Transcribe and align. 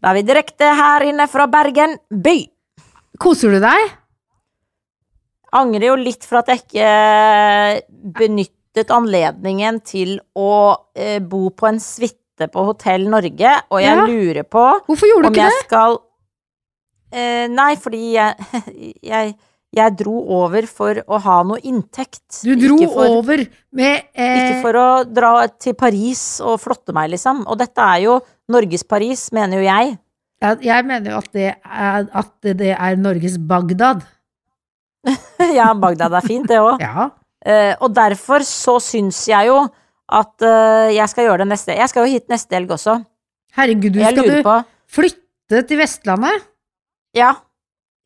Da 0.00 0.10
er 0.12 0.20
vi 0.20 0.22
direkte 0.28 0.70
her 0.76 1.04
inne 1.10 1.26
fra 1.28 1.46
Bergen 1.52 1.96
by. 2.24 2.38
Koser 3.20 3.52
du 3.52 3.60
deg? 3.60 3.90
Angrer 5.58 5.88
jo 5.90 5.96
litt 5.98 6.24
for 6.24 6.40
at 6.40 6.48
jeg 6.52 6.62
ikke 6.62 6.90
benyttet 8.20 8.92
anledningen 8.94 9.80
til 9.84 10.14
å 10.38 10.50
eh, 10.94 11.18
bo 11.20 11.48
på 11.50 11.68
en 11.72 11.80
suite 11.82 12.46
på 12.48 12.62
Hotell 12.70 13.08
Norge, 13.12 13.56
og 13.68 13.82
jeg 13.82 13.98
Ja. 13.98 14.06
lurer 14.06 14.46
på 14.48 14.62
Hvorfor 14.86 15.10
gjorde 15.10 15.28
du 15.28 15.34
ikke 15.34 15.50
det? 15.50 15.64
skal 15.66 15.98
eh, 17.12 17.46
Nei, 17.52 17.74
fordi 17.76 18.14
jeg, 18.14 18.62
jeg 19.12 19.34
jeg 19.70 19.94
dro 20.00 20.16
over 20.34 20.66
for 20.66 20.98
å 21.06 21.18
ha 21.22 21.36
noe 21.46 21.60
inntekt. 21.62 22.40
Du 22.42 22.56
dro 22.58 22.78
for, 22.90 23.12
over 23.20 23.44
med 23.78 24.08
eh, 24.18 24.38
Ikke 24.40 24.56
for 24.64 24.78
å 24.80 24.86
dra 25.06 25.46
til 25.62 25.76
Paris 25.78 26.40
og 26.42 26.56
flotte 26.58 26.90
meg, 26.96 27.12
liksom. 27.12 27.44
Og 27.46 27.58
dette 27.60 27.78
er 27.78 28.00
jo 28.02 28.16
Norges 28.50 28.84
Paris, 28.84 29.28
mener 29.36 29.60
jo 29.60 29.66
jeg. 29.66 29.98
Jeg 30.64 30.86
mener 30.88 31.12
jo 31.12 31.18
at 31.20 31.28
det 31.36 31.48
er, 31.52 32.06
at 32.16 32.30
det 32.42 32.72
er 32.72 32.96
Norges 32.96 33.36
Bagdad. 33.38 34.02
ja, 35.58 35.70
Bagdad 35.76 36.16
er 36.16 36.24
fint, 36.24 36.48
det 36.48 36.60
òg. 36.60 36.80
Ja. 36.80 37.10
Eh, 37.40 37.74
og 37.80 37.92
derfor 37.96 38.44
så 38.44 38.76
syns 38.84 39.22
jeg 39.28 39.48
jo 39.48 39.62
at 40.10 40.44
eh, 40.44 40.90
jeg 40.96 41.08
skal 41.08 41.24
gjøre 41.24 41.44
det 41.44 41.52
neste 41.54 41.76
Jeg 41.78 41.88
skal 41.88 42.04
jo 42.04 42.12
hit 42.12 42.26
neste 42.32 42.56
helg 42.56 42.72
også. 42.76 42.98
Herregud, 43.56 43.94
du 43.94 44.02
skal 44.02 44.26
du 44.26 44.42
på 44.44 44.56
flytte 44.90 45.62
til 45.68 45.80
Vestlandet? 45.80 46.44
Ja. 47.16 47.34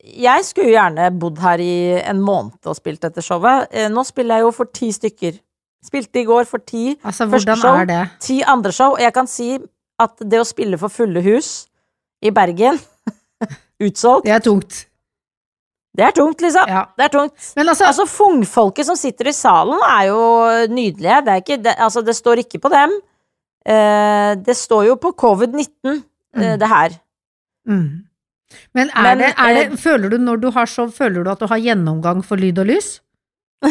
Jeg 0.04 0.44
skulle 0.44 0.68
jo 0.68 0.76
gjerne 0.76 1.08
bodd 1.16 1.40
her 1.40 1.62
i 1.64 1.74
en 2.02 2.20
måned 2.20 2.68
og 2.68 2.76
spilt 2.76 3.02
dette 3.06 3.24
showet. 3.24 3.70
Eh, 3.72 3.88
nå 3.92 4.04
spiller 4.06 4.40
jeg 4.40 4.48
jo 4.48 4.54
for 4.54 4.70
ti 4.74 4.90
stykker. 4.92 5.38
Spilte 5.84 6.20
i 6.20 6.26
går 6.28 6.46
for 6.48 6.64
ti. 6.64 6.94
Altså, 7.04 7.26
Første 7.28 7.56
show. 7.60 7.76
er 7.80 7.88
det? 7.88 8.02
Ti 8.24 8.40
andre 8.48 8.72
show. 8.72 8.96
Og 8.96 9.02
jeg 9.04 9.12
kan 9.16 9.28
si 9.28 9.56
at 10.02 10.18
det 10.24 10.40
å 10.42 10.46
spille 10.48 10.78
for 10.80 10.92
fulle 10.92 11.22
hus 11.24 11.66
i 12.24 12.30
Bergen 12.34 12.78
Utsolgt. 13.84 14.24
Det 14.26 14.32
er 14.34 14.42
tungt. 14.42 14.84
Det 15.94 16.02
er 16.06 16.14
tungt, 16.14 16.40
liksom. 16.42 16.66
Ja. 16.70 16.84
Det 16.98 17.04
er 17.06 17.12
tungt. 17.12 17.50
Men 17.58 17.68
altså, 17.70 17.86
Altså, 17.86 18.06
fungfolket 18.10 18.86
som 18.88 18.96
sitter 18.98 19.28
i 19.30 19.34
salen, 19.36 19.78
er 19.86 20.08
jo 20.08 20.20
nydelige. 20.72 21.20
Det, 21.26 21.34
er 21.34 21.42
ikke, 21.42 21.58
det, 21.62 21.74
altså, 21.78 22.02
det 22.06 22.16
står 22.18 22.42
ikke 22.42 22.58
på 22.64 22.70
dem. 22.72 22.94
Eh, 23.66 24.32
det 24.46 24.56
står 24.58 24.88
jo 24.88 24.96
på 25.00 25.12
covid-19, 25.24 25.68
eh, 25.94 26.02
Mm. 26.34 26.58
det 26.58 26.68
her. 26.68 26.96
mm. 27.68 27.86
Men 28.74 28.90
er 28.90 29.02
Men, 29.02 29.18
det, 29.18 29.28
er 29.38 29.54
det 29.54 29.62
eh, 29.72 29.76
Føler 29.78 30.10
du 30.10 30.18
når 30.18 30.40
du 30.42 30.50
har 30.50 30.66
show, 30.66 30.88
føler 30.90 31.24
du 31.24 31.30
at 31.30 31.38
du 31.40 31.46
har 31.46 31.58
gjennomgang 31.62 32.22
for 32.26 32.36
lyd 32.36 32.58
og 32.58 32.66
lys? 32.66 33.00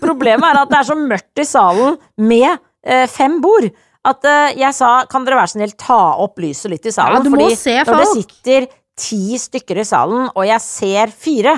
Problemet 0.00 0.46
er 0.50 0.60
at 0.62 0.70
det 0.70 0.78
er 0.78 0.86
så 0.88 0.96
mørkt 0.98 1.42
i 1.42 1.44
salen 1.46 1.98
med 2.18 2.48
eh, 2.86 3.06
fem 3.10 3.40
bord. 3.42 3.68
At 4.08 4.24
uh, 4.24 4.48
jeg 4.56 4.72
sa 4.76 4.90
kan 5.10 5.24
dere 5.26 5.36
være 5.36 5.50
så 5.52 5.58
snill 5.58 5.72
ta 5.76 5.98
opp 6.24 6.38
lyset 6.40 6.70
litt 6.72 6.86
i 6.88 6.92
salen? 6.94 7.18
Ja, 7.18 7.24
du 7.26 7.30
fordi 7.34 7.56
se 7.60 7.74
når 7.84 7.98
det 8.00 8.12
sitter 8.14 8.68
ti 9.00 9.36
stykker 9.40 9.80
i 9.80 9.84
salen, 9.88 10.28
og 10.34 10.44
jeg 10.48 10.60
ser 10.64 11.12
fire, 11.12 11.56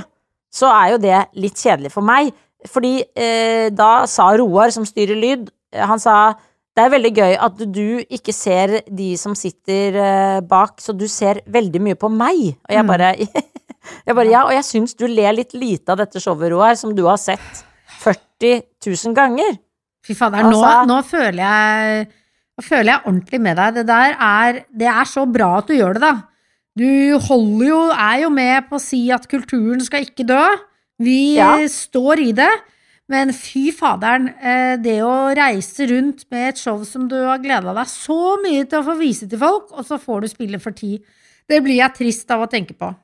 så 0.53 0.69
er 0.75 0.93
jo 0.95 0.99
det 1.03 1.21
litt 1.39 1.59
kjedelig 1.59 1.93
for 1.95 2.03
meg. 2.07 2.33
Fordi 2.71 2.97
uh, 3.03 3.69
da 3.75 3.93
sa 4.11 4.31
Roar, 4.39 4.71
som 4.75 4.84
styrer 4.87 5.19
lyd, 5.19 5.49
eh, 5.75 5.84
han 5.87 5.99
sa 6.03 6.34
det 6.73 6.87
er 6.87 6.93
veldig 6.95 7.11
gøy 7.19 7.34
at 7.45 7.59
du 7.69 7.83
ikke 8.09 8.33
ser 8.33 8.79
de 8.89 9.11
som 9.21 9.34
sitter 9.37 9.97
uh, 10.01 10.39
bak, 10.49 10.79
så 10.81 10.95
du 10.97 11.05
ser 11.11 11.43
veldig 11.53 11.83
mye 11.84 11.99
på 12.01 12.09
meg. 12.11 12.55
Og 12.65 12.73
jeg 12.75 12.84
Mm. 12.87 12.89
bare, 12.89 13.11
jeg 14.06 14.15
bare 14.17 14.31
Ja, 14.31 14.45
og 14.47 14.53
jeg 14.55 14.65
syns 14.65 14.95
du 14.97 15.05
ler 15.06 15.34
litt 15.37 15.53
lite 15.55 15.93
av 15.93 15.99
dette 16.01 16.19
showet, 16.23 16.49
Roar, 16.55 16.75
som 16.81 16.95
du 16.97 17.05
har 17.06 17.19
sett 17.21 17.62
40 18.03 18.62
000 18.87 19.15
ganger. 19.15 19.59
Fy 20.03 20.15
fader, 20.19 20.43
nå, 20.49 20.59
Altså- 20.62 20.87
nå 20.91 20.97
føler 21.06 21.43
jeg 21.45 22.09
Nå 22.58 22.64
føler 22.67 22.92
jeg 22.92 23.06
ordentlig 23.08 23.41
med 23.41 23.56
deg. 23.56 23.75
Det 23.81 23.86
der 23.89 24.17
er 24.20 24.61
Det 24.69 24.89
er 24.89 25.08
så 25.08 25.25
bra 25.33 25.58
at 25.58 25.70
du 25.70 25.75
gjør 25.75 25.95
det, 25.98 26.03
da. 26.03 26.12
Du 26.77 27.19
holder 27.28 27.67
jo 27.69 27.81
Er 27.92 28.20
jo 28.25 28.31
med 28.31 28.69
på 28.69 28.77
å 28.77 28.81
si 28.83 29.11
at 29.12 29.28
kulturen 29.28 29.81
skal 29.84 30.05
ikke 30.06 30.27
dø. 30.28 30.42
Vi 31.03 31.36
Ja. 31.36 31.56
står 31.69 32.20
i 32.28 32.33
det. 32.33 32.50
Men 33.09 33.33
fy 33.33 33.72
faderen, 33.72 34.28
eh, 34.41 34.77
det 34.77 35.00
å 35.03 35.34
reise 35.37 35.84
rundt 35.91 36.25
med 36.31 36.49
et 36.54 36.56
show 36.59 36.82
som 36.84 37.09
du 37.09 37.16
har 37.27 37.38
gleda 37.38 37.75
deg 37.75 37.87
så 37.87 38.38
mye 38.41 38.65
til 38.65 38.78
å 38.81 38.84
få 38.87 38.94
vise 38.97 39.28
til 39.28 39.38
folk, 39.38 39.66
og 39.72 39.84
så 39.84 39.98
får 40.00 40.21
du 40.22 40.28
spille 40.28 40.60
for 40.60 40.71
ti, 40.72 41.03
det 41.48 41.62
blir 41.62 41.77
jeg 41.77 41.93
trist 41.94 42.31
av 42.31 42.41
å 42.41 42.48
tenke 42.48 42.72
på. 42.78 42.94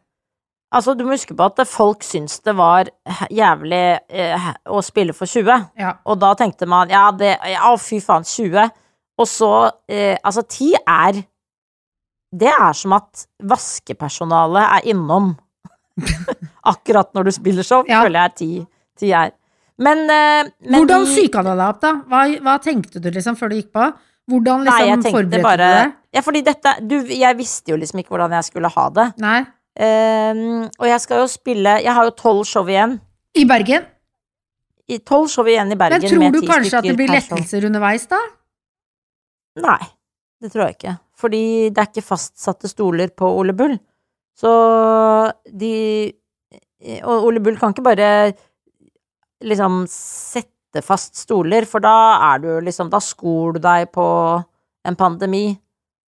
Altså, 0.72 0.96
du 0.96 1.04
må 1.04 1.10
huske 1.12 1.34
på 1.36 1.44
at 1.44 1.66
folk 1.68 2.00
syns 2.02 2.40
det 2.44 2.54
var 2.56 2.84
jævlig 3.28 4.00
eh, 4.08 4.54
å 4.66 4.80
spille 4.84 5.12
for 5.12 5.26
20. 5.26 5.70
Ja. 5.76 5.94
Og 6.06 6.18
da 6.20 6.32
tenkte 6.34 6.66
man 6.66 6.88
ja, 6.88 7.10
det 7.10 7.36
Ja, 7.44 7.74
fy 7.76 8.00
faen, 8.00 8.24
20. 8.24 8.70
Og 9.18 9.26
så 9.26 9.50
eh, 9.90 10.16
Altså, 10.24 10.44
ti 10.48 10.72
er 10.78 11.18
Det 12.32 12.48
er 12.52 12.72
som 12.76 12.92
at 12.98 13.26
vaskepersonalet 13.42 14.62
er 14.78 14.90
innom 14.92 15.32
akkurat 16.72 17.08
når 17.16 17.24
du 17.26 17.30
spiller 17.34 17.66
show, 17.66 17.82
Ja. 17.88 18.04
føler 18.04 18.20
jeg 18.28 18.34
ti, 18.38 18.50
ti 19.00 19.08
er. 19.10 19.32
Men, 19.78 20.04
eh, 20.10 20.50
men 20.62 20.84
Hvordan 20.84 21.06
psyka 21.08 21.42
du 21.42 21.48
deg 21.50 21.64
opp, 21.64 21.80
da? 21.82 21.92
Hva, 22.06 22.20
hva 22.44 22.54
tenkte 22.62 23.00
du 23.02 23.08
liksom 23.10 23.34
før 23.38 23.50
du 23.50 23.56
gikk 23.58 23.72
på? 23.74 23.88
Hvordan 24.28 24.64
Nei, 24.68 24.76
liksom 24.84 25.02
tenkte 25.02 25.14
forberedte 25.16 25.42
bare 25.42 25.56
du 25.72 25.78
deg? 25.80 25.92
Ja, 26.14 26.22
fordi 26.22 26.42
dette 26.46 26.74
du, 26.86 26.96
Jeg 27.10 27.36
visste 27.38 27.72
jo 27.72 27.78
liksom 27.80 27.98
ikke 28.02 28.14
hvordan 28.14 28.36
jeg 28.38 28.44
skulle 28.44 28.70
ha 28.74 28.86
det. 28.94 29.06
Nei. 29.24 29.38
Eh, 29.78 30.42
og 30.78 30.86
jeg 30.90 31.00
skal 31.00 31.20
jo 31.22 31.26
spille 31.30 31.76
Jeg 31.84 31.94
har 31.94 32.04
jo 32.08 32.14
tolv 32.18 32.44
show 32.46 32.66
igjen. 32.66 32.98
I 33.38 33.44
Bergen? 33.46 33.84
I 34.88 34.98
Tolv 35.04 35.28
show 35.28 35.44
igjen 35.46 35.68
i 35.70 35.76
Bergen 35.76 36.00
Men 36.00 36.08
tror 36.08 36.32
du 36.32 36.46
kanskje 36.48 36.78
at 36.78 36.86
det 36.86 36.94
blir 36.96 37.10
lettelser 37.12 37.66
underveis, 37.68 38.06
da? 38.08 38.16
Nei, 39.64 39.84
det 40.42 40.52
tror 40.52 40.66
jeg 40.66 40.76
ikke. 40.78 40.96
Fordi 41.18 41.42
det 41.74 41.82
er 41.82 41.90
ikke 41.90 42.06
fastsatte 42.06 42.70
stoler 42.70 43.10
på 43.16 43.30
Ole 43.40 43.54
Bull. 43.56 43.78
Så 44.38 44.52
de 45.50 46.12
Og 47.02 47.24
Ole 47.26 47.40
Bull 47.42 47.58
kan 47.58 47.74
ikke 47.74 47.88
bare 47.88 48.10
liksom 49.42 49.82
sette 49.90 50.82
fast 50.84 51.16
stoler, 51.18 51.66
for 51.66 51.82
da 51.82 51.94
er 52.34 52.42
du 52.42 52.48
liksom 52.62 52.90
Da 52.90 53.00
skor 53.02 53.56
du 53.56 53.58
deg 53.62 53.90
på 53.94 54.06
en 54.86 54.96
pandemi. 54.98 55.58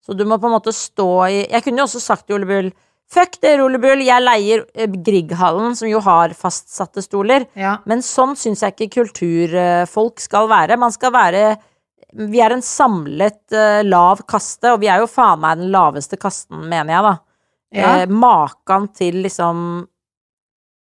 Så 0.05 0.13
du 0.13 0.25
må 0.25 0.37
på 0.37 0.49
en 0.49 0.55
måte 0.57 0.73
stå 0.73 1.09
i 1.29 1.41
Jeg 1.49 1.63
kunne 1.63 1.81
jo 1.81 1.89
også 1.89 2.01
sagt 2.01 2.27
til 2.27 2.39
Ole 2.39 2.49
Bull 2.49 2.71
Fuck 3.09 3.39
dere, 3.41 3.63
Ole 3.65 3.79
Bull, 3.81 4.03
jeg 4.05 4.21
leier 4.21 4.67
eh, 4.77 4.85
Grieghallen, 4.85 5.73
som 5.73 5.89
jo 5.89 5.97
har 6.05 6.35
fastsatte 6.37 7.01
stoler. 7.01 7.47
Ja. 7.57 7.79
Men 7.89 8.03
sånn 8.05 8.35
syns 8.37 8.61
jeg 8.61 8.75
ikke 8.75 8.99
kulturfolk 8.99 10.21
skal 10.21 10.45
være. 10.51 10.77
Man 10.77 10.93
skal 10.93 11.15
være 11.15 11.43
Vi 12.17 12.41
er 12.41 12.55
en 12.55 12.63
samlet 12.65 13.41
uh, 13.53 13.81
lav 13.85 14.23
kaste, 14.29 14.71
og 14.73 14.81
vi 14.81 14.89
er 14.89 15.03
jo 15.03 15.09
faen 15.09 15.41
meg 15.43 15.59
den 15.61 15.73
laveste 15.73 16.17
kasten, 16.19 16.63
mener 16.69 16.95
jeg, 16.95 17.05
da. 17.05 17.15
Ja. 17.69 17.89
Eh, 18.01 18.09
Makan 18.09 18.87
til 18.97 19.19
liksom 19.21 19.59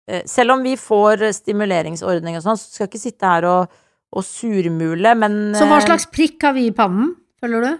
eh, 0.05 0.21
Selv 0.29 0.53
om 0.53 0.61
vi 0.61 0.75
får 0.77 1.23
stimuleringsordning 1.33 2.37
og 2.37 2.43
sånn, 2.45 2.59
så 2.61 2.67
skal 2.69 2.85
jeg 2.85 2.91
ikke 2.91 3.01
sitte 3.01 3.31
her 3.31 3.47
og, 3.49 3.79
og 4.13 4.21
surmule, 4.21 5.15
men 5.17 5.39
Så 5.57 5.65
hva 5.65 5.79
eh, 5.79 5.87
slags 5.87 6.05
prikk 6.13 6.45
har 6.45 6.53
vi 6.53 6.67
i 6.69 6.75
pannen, 6.77 7.15
føler 7.41 7.65
du? 7.65 7.71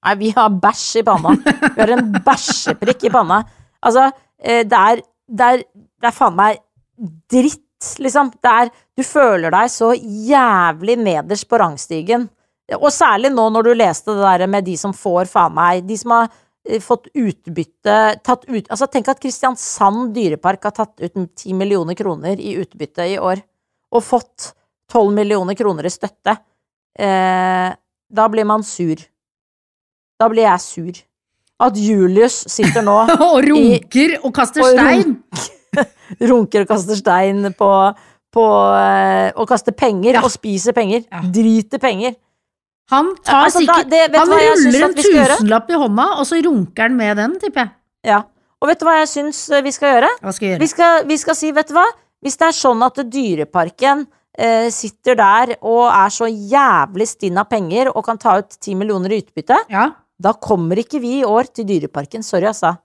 Nei, 0.00 0.16
vi 0.16 0.32
har 0.34 0.50
bæsj 0.62 0.88
i 1.02 1.04
panna. 1.06 1.36
Vi 1.44 1.76
har 1.76 1.94
en 1.94 2.12
bæsjeprikk 2.26 3.06
i 3.06 3.12
panna. 3.12 3.42
Altså, 3.84 4.08
eh, 4.40 4.62
det 4.66 4.82
er, 4.90 5.02
det 5.28 5.48
er, 5.54 5.64
det 6.00 6.10
er 6.10 6.16
faen 6.16 6.38
meg 6.38 6.60
dritt, 7.30 7.94
liksom. 8.00 8.32
Det 8.40 8.54
er 8.64 8.70
Du 8.96 9.04
føler 9.06 9.52
deg 9.52 9.70
så 9.72 9.92
jævlig 9.94 10.96
nederst 11.04 11.48
på 11.48 11.60
rangstigen. 11.60 12.26
Og 12.78 12.90
særlig 12.94 13.32
nå 13.34 13.48
når 13.50 13.66
du 13.66 13.72
leste 13.74 14.14
det 14.14 14.22
der 14.22 14.46
med 14.50 14.64
de 14.68 14.76
som 14.78 14.92
får 14.94 15.26
faen 15.26 15.54
meg 15.56 15.82
De 15.88 15.96
som 15.98 16.12
har 16.14 16.28
eh, 16.68 16.78
fått 16.84 17.08
utbytte 17.16 17.96
tatt 18.22 18.44
ut, 18.46 18.68
Altså, 18.70 18.86
tenk 18.86 19.08
at 19.10 19.20
Kristiansand 19.22 20.12
dyrepark 20.14 20.68
har 20.68 20.74
tatt 20.76 21.00
ut 21.02 21.16
10 21.16 21.54
millioner 21.58 21.98
kroner 21.98 22.38
i 22.38 22.54
utbytte 22.62 23.06
i 23.10 23.18
år. 23.18 23.42
Og 23.90 24.04
fått 24.06 24.52
12 24.92 25.12
millioner 25.14 25.54
kroner 25.58 25.86
i 25.86 25.90
støtte. 25.94 26.36
Eh, 26.98 27.70
da 28.10 28.28
blir 28.30 28.46
man 28.46 28.62
sur. 28.66 28.98
Da 30.20 30.28
blir 30.28 30.46
jeg 30.46 30.60
sur. 30.62 31.02
At 31.60 31.76
Julius 31.76 32.44
sitter 32.50 32.82
nå 32.86 32.94
og 33.30 33.42
runker 33.50 34.16
og 34.22 34.32
kaster 34.36 34.64
og 34.64 34.72
stein! 34.78 35.18
runker 36.30 36.64
og 36.64 36.70
kaster 36.72 36.98
stein 36.98 37.52
på, 37.54 37.68
på 38.34 38.44
eh, 38.74 39.28
Og 39.38 39.46
kaster 39.50 39.74
penger 39.76 40.16
Ja. 40.18 40.22
og 40.26 40.32
spiser 40.32 40.74
penger. 40.76 41.04
Ja. 41.10 41.20
Driter 41.34 41.82
penger. 41.82 42.16
Han 42.90 43.12
tar 43.22 43.44
Altså, 43.46 43.64
da- 43.66 43.82
det- 43.84 44.16
Han 44.16 44.28
ruller 44.28 44.84
en 44.84 44.94
gjøre? 44.94 45.36
tusenlapp 45.36 45.70
i 45.70 45.74
hånda, 45.74 46.06
og 46.18 46.26
så 46.26 46.40
runker 46.42 46.82
han 46.82 46.96
med 46.96 47.16
den, 47.16 47.38
tipper 47.38 47.60
jeg. 47.64 47.70
Ja. 48.04 48.22
Og 48.62 48.68
vet 48.68 48.78
du 48.80 48.84
hva 48.86 48.98
jeg 49.00 49.08
syns 49.08 49.50
eh, 49.50 49.62
vi 49.62 49.70
skal 49.72 49.94
gjøre? 50.02 50.08
Hva 50.22 50.32
skal 50.34 50.48
jeg 50.48 50.60
Vi 50.60 50.66
skal, 50.66 51.04
vi 51.06 51.16
skal 51.16 51.34
si, 51.34 51.50
vet 51.52 51.68
du 51.68 51.74
hva? 51.74 51.86
Hvis 52.22 52.36
det 52.36 52.48
er 52.48 52.56
sånn 52.58 52.82
at 52.84 52.94
Dyreparken 53.10 54.06
eh, 54.38 54.68
sitter 54.70 55.14
der 55.16 55.54
og 55.62 55.88
er 55.88 56.08
så 56.12 56.26
jævlig 56.28 57.06
stinn 57.08 57.38
av 57.38 57.48
penger 57.48 57.88
og 57.94 58.04
kan 58.04 58.18
ta 58.18 58.36
ut 58.38 58.56
ti 58.60 58.74
millioner 58.74 59.10
i 59.12 59.20
utbytte, 59.22 59.56
Ja. 59.70 59.90
da 60.20 60.32
kommer 60.34 60.76
ikke 60.76 61.00
vi 61.00 61.20
i 61.20 61.24
år 61.24 61.48
til 61.52 61.64
Dyreparken. 61.64 62.22
Sorry, 62.22 62.44
altså. 62.46 62.76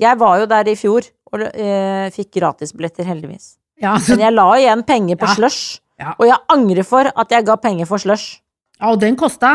Jeg 0.00 0.16
var 0.18 0.38
jo 0.40 0.46
der 0.46 0.68
i 0.68 0.74
fjor 0.76 1.02
og 1.32 1.40
eh, 1.54 2.08
fikk 2.10 2.30
gratisbilletter, 2.40 3.04
heldigvis. 3.04 3.56
Ja, 3.80 3.96
Men 4.08 4.18
jeg 4.20 4.32
la 4.34 4.48
igjen 4.56 4.82
penger 4.86 5.16
på 5.16 5.26
Ja. 5.28 5.34
slush, 5.34 5.80
Ja. 5.98 6.14
og 6.18 6.26
jeg 6.26 6.38
angrer 6.48 6.84
for 6.84 7.04
at 7.14 7.28
jeg 7.30 7.44
ga 7.44 7.56
penger 7.56 7.86
for 7.86 7.98
slush. 7.98 8.40
Ja, 8.80 8.90
og 8.90 9.00
den 9.02 9.16
kosta. 9.20 9.54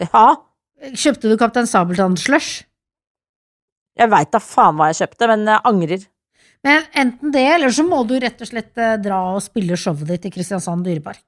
Ja, 0.00 0.28
Kjøpte 0.96 1.28
du 1.28 1.34
Kaptein 1.36 1.66
Sabeltann-slush? 1.68 2.62
Jeg 4.00 4.08
veit 4.08 4.30
da 4.32 4.38
faen 4.40 4.78
hva 4.78 4.86
jeg 4.88 5.02
kjøpte, 5.02 5.26
men 5.28 5.42
jeg 5.50 5.60
angrer. 5.68 6.06
Men 6.64 6.86
enten 7.02 7.34
det, 7.34 7.42
eller 7.58 7.72
så 7.76 7.84
må 7.84 7.98
du 8.08 8.14
rett 8.20 8.40
og 8.40 8.48
slett 8.48 8.80
eh, 8.80 8.94
dra 9.02 9.18
og 9.34 9.42
spille 9.44 9.76
showet 9.76 10.08
ditt 10.08 10.24
i 10.28 10.32
Kristiansand 10.32 10.86
dyrepark. 10.88 11.20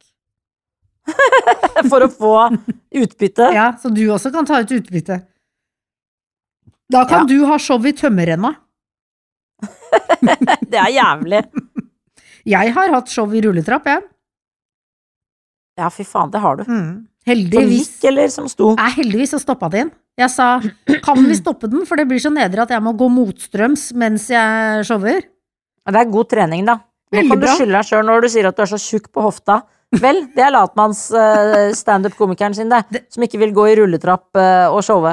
For 1.91 2.07
å 2.07 2.09
få 2.13 2.33
utbytte. 3.03 3.51
Ja, 3.53 3.71
så 3.83 3.93
du 3.93 4.01
også 4.15 4.33
kan 4.33 4.49
ta 4.49 4.63
ut 4.63 4.73
utbytte. 4.79 5.21
Da 6.93 7.05
kan 7.09 7.27
Ja. 7.27 7.29
du 7.35 7.45
ha 7.49 7.59
show 7.61 7.85
i 7.89 7.93
tømmerrenna. 7.97 8.55
Det 10.73 10.79
er 10.81 10.93
jævlig. 10.97 11.43
Jeg 12.57 12.73
har 12.75 12.91
hatt 12.97 13.13
show 13.13 13.29
i 13.37 13.41
rulletrapp, 13.45 13.85
jeg. 13.87 14.03
Ja, 15.79 15.89
fy 15.91 16.05
faen, 16.05 16.31
det 16.33 16.41
har 16.43 16.57
du. 16.61 16.65
Mm. 16.69 16.93
Heldigvis. 17.27 17.89
gikk, 17.97 18.09
eller 18.11 18.29
som 18.35 18.49
sto? 18.51 18.73
Nei, 18.77 18.89
heldigvis 18.97 19.31
så 19.37 19.39
stoppa 19.41 19.69
det 19.73 19.85
inn. 19.87 19.93
Jeg 20.21 20.29
sa 20.29 20.47
kan 21.07 21.21
vi 21.25 21.35
stoppe 21.39 21.69
den, 21.73 21.87
for 21.89 21.97
det 21.97 22.05
blir 22.11 22.21
så 22.21 22.29
nedre 22.35 22.67
at 22.67 22.73
jeg 22.75 22.83
må 22.85 22.93
gå 22.99 23.07
motstrøms 23.09 23.93
mens 23.97 24.27
jeg 24.33 24.83
shower. 24.89 25.23
Det 25.89 25.99
er 26.03 26.11
god 26.13 26.29
trening, 26.31 26.67
da. 26.69 26.77
Nå 27.13 27.23
kan 27.29 27.41
du 27.41 27.47
skylde 27.49 27.77
deg 27.79 27.89
sjøl 27.89 28.05
når 28.09 28.25
du 28.25 28.29
sier 28.33 28.49
at 28.49 28.57
du 28.59 28.63
er 28.65 28.71
så 28.71 28.79
tjukk 28.81 29.09
på 29.13 29.25
hofta. 29.25 29.63
Vel, 30.01 30.23
det 30.33 30.41
er 30.47 30.53
latmanns 30.55 31.07
uh, 31.13 31.73
standup-komikeren 31.77 32.55
sin, 32.57 32.71
det. 32.73 32.83
Det- 32.93 33.03
Som 33.13 33.25
ikke 33.27 33.41
vil 33.43 33.53
gå 33.57 33.67
i 33.69 33.75
rulletrapp 33.81 34.29
uh, 34.41 34.69
og 34.73 34.81
showe. 34.87 35.13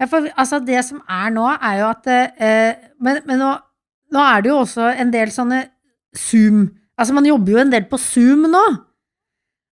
Ja, 0.00 0.06
for, 0.06 0.26
altså, 0.38 0.60
det 0.64 0.82
som 0.84 1.00
er 1.08 1.30
nå, 1.34 1.46
er 1.58 1.78
jo 1.80 1.86
at 1.90 2.10
uh, 2.12 2.90
Men, 3.00 3.20
men 3.26 3.40
nå, 3.40 3.52
nå 4.14 4.20
er 4.24 4.44
det 4.44 4.52
jo 4.52 4.58
også 4.62 4.90
en 5.00 5.10
del 5.14 5.32
sånne 5.34 5.62
Zoom 6.16 6.68
Altså, 6.98 7.14
man 7.16 7.26
jobber 7.28 7.52
jo 7.54 7.58
en 7.62 7.70
del 7.72 7.84
på 7.90 7.98
Zoom 8.02 8.44
nå. 8.50 8.64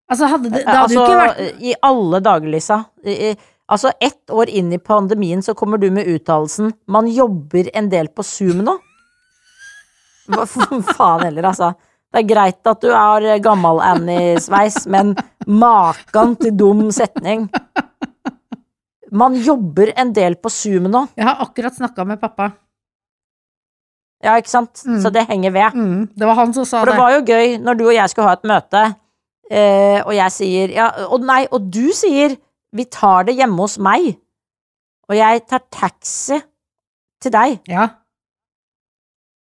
Altså, 0.06 0.28
hadde 0.30 0.50
det, 0.50 0.62
det 0.62 0.66
hadde 0.68 0.82
altså, 0.82 0.98
jo 0.98 1.04
ikke 1.04 1.20
vært 1.22 1.62
i 1.66 1.74
alle 1.88 2.20
dager, 2.22 2.50
Lisa. 2.52 2.78
I, 3.02 3.16
i, 3.30 3.30
altså, 3.72 3.90
ett 4.00 4.30
år 4.30 4.52
inn 4.54 4.70
i 4.74 4.78
pandemien 4.78 5.42
så 5.42 5.54
kommer 5.58 5.82
du 5.82 5.88
med 5.90 6.06
uttalelsen 6.06 6.72
'man 6.86 7.10
jobber 7.10 7.70
en 7.74 7.90
del 7.90 8.08
på 8.14 8.22
Zoom 8.22 8.62
nå'. 8.66 8.76
Hva 10.30 10.46
faen 10.98 11.26
heller, 11.26 11.50
altså. 11.50 11.74
Det 12.12 12.22
er 12.22 12.28
greit 12.28 12.68
at 12.70 12.80
du 12.80 12.92
er 12.94 13.42
gammel 13.44 13.82
Annie-sveis, 13.82 14.86
men 14.86 15.16
makan 15.46 16.36
til 16.40 16.54
dum 16.56 16.86
setning. 16.94 17.48
Man 19.12 19.34
jobber 19.38 19.92
en 19.96 20.12
del 20.14 20.38
på 20.40 20.50
Zoom 20.50 20.88
nå. 20.90 21.06
Jeg 21.18 21.26
har 21.28 21.42
akkurat 21.44 21.74
snakka 21.76 22.06
med 22.06 22.20
pappa. 22.20 22.50
Ja, 24.24 24.38
ikke 24.40 24.50
sant? 24.50 24.80
Mm. 24.86 25.00
Så 25.02 25.12
det 25.12 25.26
henger 25.28 25.52
ved. 25.54 25.74
Mm, 25.76 26.06
det 26.16 26.26
var 26.26 26.38
han 26.40 26.54
som 26.54 26.64
sa 26.64 26.80
det. 26.80 26.86
For 26.86 26.90
det 26.90 26.96
det. 26.96 27.02
var 27.02 27.12
jo 27.14 27.20
gøy 27.34 27.58
når 27.62 27.78
du 27.78 27.84
og 27.86 27.94
jeg 27.94 28.12
skulle 28.12 28.30
ha 28.30 28.38
et 28.38 28.48
møte, 28.48 28.82
eh, 29.50 30.00
og 30.04 30.12
jeg 30.16 30.32
sier 30.34 30.72
ja, 30.74 30.88
og 31.10 31.20
nei, 31.26 31.44
og 31.52 31.68
du 31.72 31.88
sier 31.96 32.36
vi 32.76 32.84
tar 32.92 33.24
det 33.28 33.36
hjemme 33.38 33.62
hos 33.62 33.78
meg, 33.78 34.16
og 35.08 35.14
jeg 35.16 35.44
tar 35.48 35.62
taxi 35.72 36.40
til 37.22 37.32
deg, 37.32 37.60
Ja. 37.70 37.88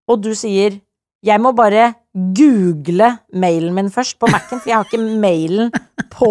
og 0.08 0.20
du 0.22 0.34
sier 0.36 0.80
jeg 1.24 1.40
må 1.40 1.54
bare 1.56 1.94
google 2.36 3.06
mailen 3.32 3.72
min 3.74 3.88
først 3.90 4.18
på 4.20 4.28
Mac-en, 4.28 4.60
for 4.60 4.68
jeg 4.68 4.76
har 4.76 4.84
ikke 4.84 5.00
mailen 5.24 5.70
på 6.12 6.28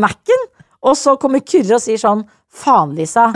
Mac-en. 0.00 0.46
Og 0.80 0.96
så 0.96 1.12
kommer 1.20 1.42
Kyrre 1.44 1.76
og 1.76 1.82
sier 1.84 2.00
sånn 2.00 2.22
faen, 2.48 2.94
Lisa, 2.96 3.26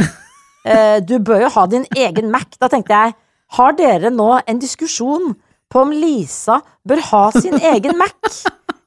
eh, 0.65 1.03
du 1.05 1.19
bør 1.21 1.45
jo 1.45 1.51
ha 1.59 1.67
din 1.69 1.85
egen 1.93 2.31
Mac. 2.33 2.57
Da 2.57 2.71
tenkte 2.73 2.97
jeg 2.97 3.13
har 3.59 3.77
dere 3.77 4.09
nå 4.11 4.31
en 4.49 4.63
diskusjon 4.63 5.35
på 5.69 5.83
om 5.85 5.93
Lisa 5.93 6.63
bør 6.89 7.05
ha 7.11 7.23
sin 7.37 7.61
egen 7.61 7.99
Mac? 8.01 8.17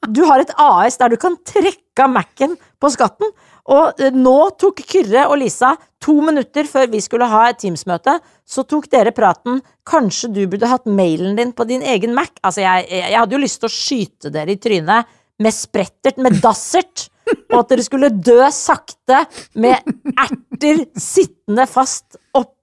Du 0.05 0.23
har 0.27 0.41
et 0.41 0.53
AS 0.61 0.99
der 1.01 1.13
du 1.13 1.17
kan 1.19 1.37
trekke 1.47 2.05
av 2.05 2.11
Mac-en 2.13 2.55
på 2.79 2.91
skatten. 2.93 3.31
Og 3.73 3.99
eh, 3.99 4.13
nå 4.15 4.35
tok 4.61 4.83
Kyrre 4.87 5.25
og 5.31 5.39
Lisa 5.41 5.73
to 6.03 6.19
minutter 6.23 6.67
før 6.69 6.87
vi 6.91 7.01
skulle 7.03 7.27
ha 7.29 7.47
et 7.49 7.59
Teams-møte, 7.63 8.17
så 8.47 8.63
tok 8.63 8.87
dere 8.93 9.15
praten 9.15 9.59
Kanskje 9.87 10.29
du 10.35 10.41
burde 10.51 10.69
hatt 10.69 10.87
mailen 10.87 11.35
din 11.39 11.53
på 11.55 11.65
din 11.67 11.83
egen 11.83 12.15
Mac? 12.15 12.31
Altså, 12.43 12.63
jeg, 12.63 12.87
jeg 12.91 13.17
hadde 13.17 13.35
jo 13.35 13.43
lyst 13.43 13.61
til 13.63 13.69
å 13.69 13.75
skyte 13.75 14.33
dere 14.33 14.53
i 14.53 14.61
trynet 14.61 15.13
med 15.43 15.53
sprettert, 15.53 16.17
med 16.21 16.39
dassert, 16.41 17.07
og 17.51 17.59
at 17.59 17.71
dere 17.73 17.85
skulle 17.85 18.09
dø 18.09 18.39
sakte 18.55 19.25
med 19.59 19.83
erter 20.15 20.85
sittende 20.97 21.67
fast 21.69 22.17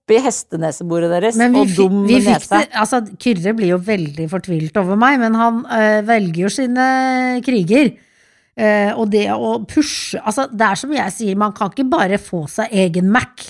oppi 0.04 0.18
hestenesebordet 0.20 1.08
deres 1.14 1.36
Men 1.40 1.54
vi, 1.56 1.60
og 1.64 1.70
dum 1.78 2.02
vi 2.04 2.18
fikk 2.20 2.34
nese. 2.34 2.58
det 2.60 2.76
Altså, 2.76 3.00
Kyrre 3.16 3.54
blir 3.56 3.70
jo 3.72 3.78
veldig 3.80 4.26
fortvilt 4.28 4.76
over 4.76 4.98
meg, 5.00 5.16
men 5.22 5.34
han 5.40 5.62
øh, 5.64 6.00
velger 6.08 6.42
jo 6.44 6.50
sine 6.52 6.88
kriger. 7.44 7.94
Uh, 8.54 8.92
og 9.00 9.08
det 9.10 9.24
å 9.34 9.56
pushe 9.66 10.20
Altså, 10.22 10.44
det 10.46 10.62
er 10.62 10.78
som 10.78 10.92
jeg 10.94 11.10
sier, 11.10 11.34
man 11.40 11.50
kan 11.56 11.72
ikke 11.72 11.88
bare 11.90 12.20
få 12.22 12.44
seg 12.46 12.70
egen 12.84 13.08
Mac. 13.10 13.48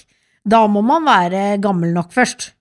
Da 0.48 0.62
må 0.70 0.80
man 0.84 1.04
være 1.04 1.58
gammel 1.60 1.92
nok 1.92 2.08
først. 2.14 2.52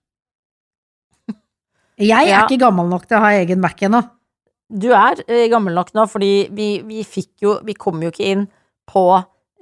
Jeg 2.02 2.26
er 2.26 2.28
Ja. 2.34 2.42
ikke 2.44 2.60
gammel 2.66 2.90
nok 2.90 3.06
til 3.08 3.16
å 3.18 3.22
ha 3.24 3.30
egen 3.38 3.62
Mac 3.64 3.80
ennå. 3.80 4.02
Du 4.74 4.90
er 4.92 5.22
eh, 5.28 5.46
gammel 5.52 5.76
nok 5.78 5.94
nå, 5.94 6.08
fordi 6.10 6.50
vi, 6.52 6.82
vi 6.88 7.04
fikk 7.06 7.44
jo 7.46 7.60
Vi 7.64 7.76
kom 7.78 8.02
jo 8.02 8.10
ikke 8.10 8.26
inn 8.32 8.48
på 8.90 9.04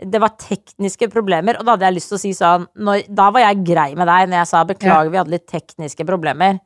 Det 0.01 0.21
var 0.21 0.33
tekniske 0.41 1.07
problemer, 1.13 1.59
og 1.59 1.65
da 1.65 1.75
hadde 1.75 1.89
jeg 1.89 1.97
lyst 1.99 2.09
til 2.09 2.17
å 2.17 2.21
si 2.23 2.31
sånn 2.33 2.63
når, 2.81 3.03
Da 3.13 3.27
var 3.33 3.43
jeg 3.43 3.63
grei 3.67 3.89
med 3.93 4.09
deg 4.09 4.29
når 4.31 4.39
jeg 4.41 4.49
sa 4.49 4.63
beklager, 4.65 5.11
vi 5.13 5.19
hadde 5.19 5.35
litt 5.35 5.47
tekniske 5.49 6.05
problemer. 6.09 6.57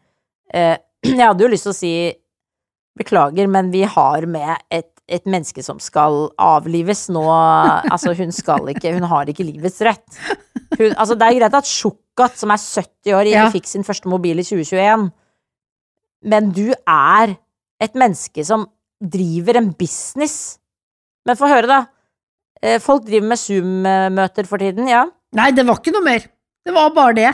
Eh, 0.54 0.78
jeg 1.10 1.22
hadde 1.22 1.44
jo 1.44 1.52
lyst 1.52 1.68
til 1.68 1.74
å 1.74 1.78
si 1.78 1.96
beklager, 2.96 3.50
men 3.52 3.72
vi 3.74 3.84
har 3.84 4.26
med 4.32 4.56
et, 4.72 4.88
et 5.12 5.26
menneske 5.28 5.64
som 5.66 5.82
skal 5.84 6.30
avlives 6.42 7.10
nå. 7.14 7.26
Altså, 7.28 8.16
hun 8.16 8.32
skal 8.36 8.72
ikke 8.72 8.94
Hun 8.96 9.08
har 9.12 9.30
ikke 9.30 9.46
livets 9.46 9.82
rett. 9.84 10.06
Hun, 10.78 10.94
altså, 10.96 11.18
det 11.20 11.28
er 11.28 11.40
greit 11.42 11.58
at 11.60 11.70
Sjukkat, 11.70 12.40
som 12.40 12.54
er 12.56 12.62
70 12.62 13.18
år, 13.18 13.32
ikke 13.32 13.56
fikk 13.60 13.70
sin 13.70 13.88
første 13.88 14.12
mobil 14.12 14.40
i 14.40 14.48
2021, 14.48 15.10
men 16.32 16.54
du 16.56 16.70
er 16.72 17.36
et 17.84 17.98
menneske 18.00 18.46
som 18.48 18.66
driver 19.04 19.60
en 19.60 19.74
business. 19.78 20.58
Men 21.28 21.38
få 21.38 21.50
høre, 21.52 21.68
da. 21.70 21.82
Eh, 22.66 22.80
Folk 22.82 23.06
driver 23.06 23.30
med 23.30 23.42
Zoom-møter 23.42 24.50
for 24.50 24.62
tiden, 24.62 24.90
ja. 24.90 25.06
Nei, 25.38 25.52
det 25.54 25.68
var 25.68 25.78
ikke 25.82 25.94
noe 25.94 26.06
mer. 26.06 26.26
Det 26.66 26.74
var 26.74 26.94
bare 26.96 27.18
det. 27.18 27.32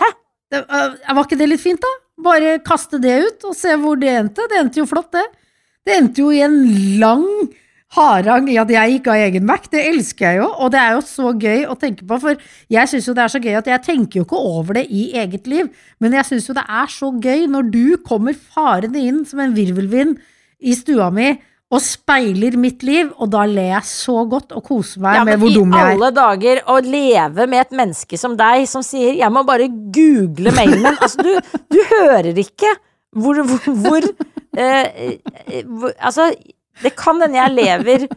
det 0.52 0.66
øh, 0.66 0.98
var 1.16 1.24
ikke 1.24 1.40
det 1.40 1.48
litt 1.54 1.64
fint, 1.64 1.82
da? 1.82 1.92
Bare 2.22 2.58
kaste 2.66 3.00
det 3.02 3.16
ut 3.24 3.48
og 3.50 3.56
se 3.58 3.78
hvor 3.80 4.00
det 4.02 4.12
endte. 4.12 4.46
Det 4.52 4.60
endte 4.60 4.82
jo 4.82 4.90
flott, 4.90 5.12
det. 5.16 5.24
Det 5.88 5.98
endte 5.98 6.22
jo 6.22 6.34
i 6.36 6.44
en 6.46 6.58
lang 7.02 7.26
harang 7.96 8.48
i 8.48 8.58
at 8.62 8.70
jeg 8.72 8.98
ikke 8.98 9.14
har 9.14 9.30
egen 9.30 9.48
Mac. 9.48 9.66
Det 9.72 9.82
elsker 9.90 10.28
jeg 10.28 10.42
jo, 10.42 10.50
og 10.52 10.72
det 10.74 10.80
er 10.82 10.96
jo 10.96 11.04
så 11.08 11.32
gøy 11.36 11.66
å 11.68 11.78
tenke 11.80 12.06
på. 12.08 12.20
For 12.24 12.44
jeg 12.72 12.92
syns 12.92 13.08
jo 13.10 13.16
det 13.18 13.24
er 13.26 13.34
så 13.34 13.42
gøy 13.44 13.58
at 13.60 13.72
jeg 13.72 13.84
tenker 13.88 14.22
jo 14.22 14.28
ikke 14.28 14.44
over 14.52 14.80
det 14.80 14.86
i 14.94 15.08
eget 15.20 15.50
liv, 15.52 15.72
men 16.04 16.16
jeg 16.20 16.28
syns 16.30 16.50
jo 16.50 16.56
det 16.58 16.68
er 16.68 16.92
så 16.92 17.12
gøy 17.24 17.48
når 17.52 17.72
du 17.74 17.86
kommer 18.08 18.38
farende 18.38 19.02
inn 19.02 19.24
som 19.28 19.42
en 19.44 19.56
virvelvind 19.58 20.20
i 20.62 20.76
stua 20.78 21.10
mi 21.14 21.34
og 21.72 21.80
speiler 21.80 22.58
mitt 22.60 22.84
liv, 22.84 23.14
og 23.16 23.30
da 23.32 23.46
ler 23.48 23.70
jeg 23.78 23.88
så 23.88 24.26
godt 24.28 24.52
og 24.58 24.64
koser 24.68 25.04
meg 25.04 25.16
ja 25.16 25.24
med 25.28 25.40
hvor 25.40 25.54
dum 25.56 25.72
jeg 25.72 25.80
er. 25.80 25.94
I 25.94 25.96
alle 25.96 26.10
dager 26.18 26.62
å 26.68 26.78
leve 26.84 27.48
med 27.48 27.64
et 27.64 27.78
menneske 27.80 28.20
som 28.20 28.36
deg, 28.40 28.66
som 28.68 28.84
sier 28.84 29.16
'jeg 29.16 29.32
må 29.32 29.46
bare 29.48 29.70
google 29.70 30.52
mailen. 30.52 30.98
Altså, 31.00 31.24
du, 31.24 31.32
du 31.72 31.80
hører 31.94 32.36
ikke 32.36 32.74
hvor, 33.16 33.40
hvor, 33.44 33.72
hvor, 33.86 34.10
eh, 34.58 35.16
eh, 35.48 35.64
hvor 35.66 35.94
Altså, 36.00 36.32
det 36.84 36.96
kan 36.96 37.22
hende 37.22 37.40
jeg 37.40 37.56
lever 37.56 38.08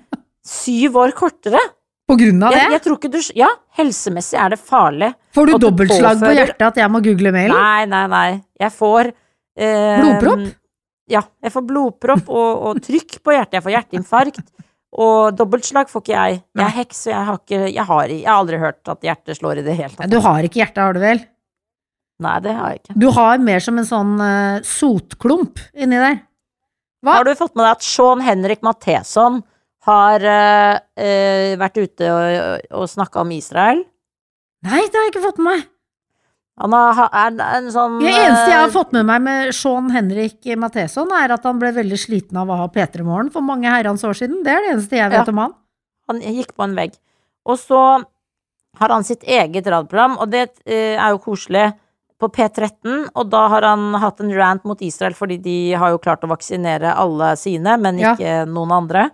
syv 0.45 0.99
år 1.03 1.15
kortere. 1.17 1.61
På 2.05 2.19
grunn 2.21 2.43
av 2.43 2.53
det? 2.53 2.61
Jeg, 2.61 2.83
jeg 2.85 3.13
du 3.13 3.21
Ja, 3.39 3.49
helsemessig 3.79 4.39
er 4.39 4.51
det 4.53 4.59
farlig. 4.61 5.15
Får 5.35 5.47
du 5.47 5.59
dobbeltslag 5.59 6.21
på 6.21 6.35
hjertet 6.37 6.67
at 6.67 6.83
jeg 6.83 6.91
må 6.91 7.01
google 7.05 7.33
mailen? 7.33 7.57
Nei, 7.57 7.87
nei, 7.87 8.05
nei. 8.13 8.29
Jeg 8.61 8.75
får 8.75 9.09
eh, 9.57 10.03
Blodpropp? 10.03 10.45
Ja, 11.11 11.21
jeg 11.45 11.53
får 11.53 11.65
blodpropp 11.69 12.31
og, 12.33 12.69
og 12.69 12.85
trykk 12.85 13.19
på 13.25 13.35
hjertet. 13.35 13.59
Jeg 13.59 13.65
får 13.67 13.75
hjerteinfarkt. 13.77 14.47
Og 14.95 15.35
dobbeltslag 15.35 15.91
får 15.91 16.05
ikke 16.05 16.15
jeg. 16.15 16.41
Jeg 16.55 16.65
er 16.65 16.75
heks, 16.77 17.01
og 17.09 17.11
jeg 17.11 17.29
har, 17.29 17.39
ikke, 17.41 17.61
jeg, 17.67 17.87
har, 17.89 18.13
jeg 18.15 18.29
har 18.29 18.41
aldri 18.41 18.61
hørt 18.63 18.93
at 18.93 19.07
hjertet 19.09 19.39
slår 19.41 19.61
i 19.61 19.65
det 19.67 19.75
hele 19.75 19.91
tatt. 19.97 20.13
Du 20.13 20.21
har 20.23 20.47
ikke 20.47 20.61
hjerte, 20.63 20.85
har 20.87 20.95
du 20.95 21.03
vel? 21.03 21.25
Nei, 22.23 22.37
det 22.45 22.55
har 22.55 22.71
jeg 22.71 22.81
ikke. 22.83 22.95
Du 23.03 23.09
har 23.17 23.43
mer 23.43 23.65
som 23.65 23.81
en 23.81 23.89
sånn 23.89 24.15
uh, 24.23 24.63
sotklump 24.65 25.59
inni 25.75 25.99
der. 25.99 26.21
Hva? 27.05 27.19
Har 27.19 27.27
du 27.27 27.35
fått 27.37 27.57
med 27.59 27.67
deg 27.67 27.75
at 27.75 27.85
Sean 27.85 28.23
Henrik 28.25 28.63
Matheson 28.65 29.43
har 29.89 30.25
uh, 30.25 30.79
uh, 30.79 31.51
vært 31.61 31.83
ute 31.83 32.15
og, 32.15 32.71
og 32.79 32.87
snakka 32.95 33.25
om 33.27 33.35
Israel? 33.35 33.83
Nei, 34.65 34.87
det 34.87 34.97
har 34.97 35.09
jeg 35.09 35.17
ikke 35.17 35.27
fått 35.27 35.43
med 35.43 35.51
meg. 35.51 35.67
Han 36.63 36.75
er 36.77 37.41
en 37.59 37.71
sånn 37.75 37.97
Det 37.99 38.13
eneste 38.15 38.51
jeg 38.53 38.61
har 38.61 38.69
eh, 38.69 38.75
fått 38.75 38.93
med 38.95 39.09
meg 39.09 39.23
med 39.25 39.55
Sean 39.57 39.89
Henrik 39.91 40.47
Matheson, 40.61 41.11
er 41.11 41.35
at 41.35 41.43
han 41.49 41.59
ble 41.59 41.73
veldig 41.75 41.99
sliten 41.99 42.39
av 42.39 42.53
å 42.53 42.59
ha 42.61 42.69
P3 42.71 43.03
Morgen 43.03 43.31
for 43.35 43.43
mange 43.43 43.67
herrens 43.73 44.05
år 44.07 44.15
siden. 44.15 44.45
Det 44.47 44.53
er 44.53 44.63
det 44.63 44.75
eneste 44.77 45.01
jeg 45.01 45.11
vet 45.11 45.27
Ja. 45.27 45.33
om 45.33 45.39
han. 45.43 45.55
Han 46.09 46.21
gikk 46.21 46.55
på 46.55 46.63
en 46.63 46.77
vegg. 46.79 46.93
Og 47.45 47.59
så 47.59 47.81
har 48.79 48.89
han 48.89 49.05
sitt 49.07 49.23
eget 49.27 49.67
radioprogram, 49.67 50.19
og 50.19 50.31
det 50.31 50.49
eh, 50.67 50.95
er 50.95 51.11
jo 51.11 51.19
koselig, 51.19 51.73
på 52.21 52.29
P13. 52.31 53.09
Og 53.19 53.29
da 53.29 53.49
har 53.51 53.67
han 53.67 53.93
hatt 54.01 54.21
en 54.23 54.31
rant 54.33 54.65
mot 54.65 54.81
Israel, 54.81 55.15
fordi 55.19 55.41
de 55.43 55.57
har 55.75 55.91
jo 55.91 55.99
klart 55.99 56.23
å 56.25 56.31
vaksinere 56.31 56.95
alle 56.97 57.35
sine, 57.37 57.77
men 57.83 57.99
Ja. 57.99 58.15
ikke 58.15 58.47
noen 58.49 58.71
andre. 58.73 59.11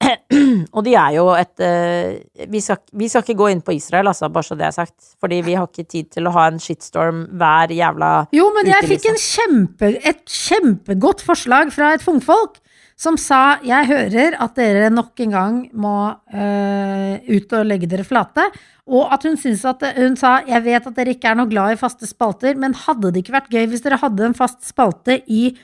Og 0.76 0.84
de 0.86 0.94
er 0.96 1.16
jo 1.16 1.26
et 1.36 1.62
eh, 1.64 2.46
vi, 2.50 2.62
skal, 2.64 2.80
vi 2.96 3.08
skal 3.10 3.24
ikke 3.24 3.38
gå 3.40 3.50
inn 3.52 3.60
på 3.64 3.74
Israel, 3.76 4.08
altså, 4.10 4.30
bare 4.32 4.46
så 4.46 4.56
det 4.58 4.66
er 4.68 4.74
sagt. 4.76 4.96
Fordi 5.20 5.40
vi 5.46 5.56
har 5.58 5.68
ikke 5.68 5.88
tid 5.90 6.10
til 6.16 6.28
å 6.28 6.34
ha 6.36 6.46
en 6.50 6.60
shitstorm 6.62 7.26
hver 7.40 7.74
jævla 7.74 8.10
Jo, 8.36 8.48
men 8.56 8.70
jeg 8.70 8.88
fikk 8.94 9.10
en 9.12 9.20
kjempe, 9.20 9.94
et 10.00 10.24
kjempegodt 10.24 11.24
forslag 11.26 11.72
fra 11.74 11.94
et 11.96 12.04
fungfolk 12.04 12.60
som 13.00 13.16
sa 13.16 13.58
jeg 13.64 13.88
hører 13.88 14.36
at 14.44 14.58
dere 14.58 14.90
nok 14.92 15.22
en 15.24 15.32
gang 15.32 15.54
må 15.72 15.94
øh, 16.36 17.14
ut 17.32 17.54
og 17.56 17.64
legge 17.64 17.88
dere 17.88 18.04
flate, 18.04 18.44
og 18.90 19.14
at 19.14 19.24
hun 19.24 19.38
syns 19.40 19.64
at 19.68 19.86
hun 19.96 20.18
sa 20.20 20.40
jeg 20.48 20.64
vet 20.66 20.88
at 20.90 20.98
dere 20.98 21.14
ikke 21.14 21.30
er 21.32 21.38
noe 21.38 21.48
glad 21.48 21.76
i 21.76 21.80
faste 21.80 22.08
spalter, 22.08 22.58
men 22.60 22.76
hadde 22.76 23.08
det 23.08 23.22
ikke 23.22 23.38
vært 23.38 23.52
gøy 23.54 23.70
hvis 23.72 23.86
dere 23.86 24.00
hadde 24.02 24.28
en 24.28 24.36
fast 24.36 24.60
spalte 24.68 25.16
i 25.32 25.54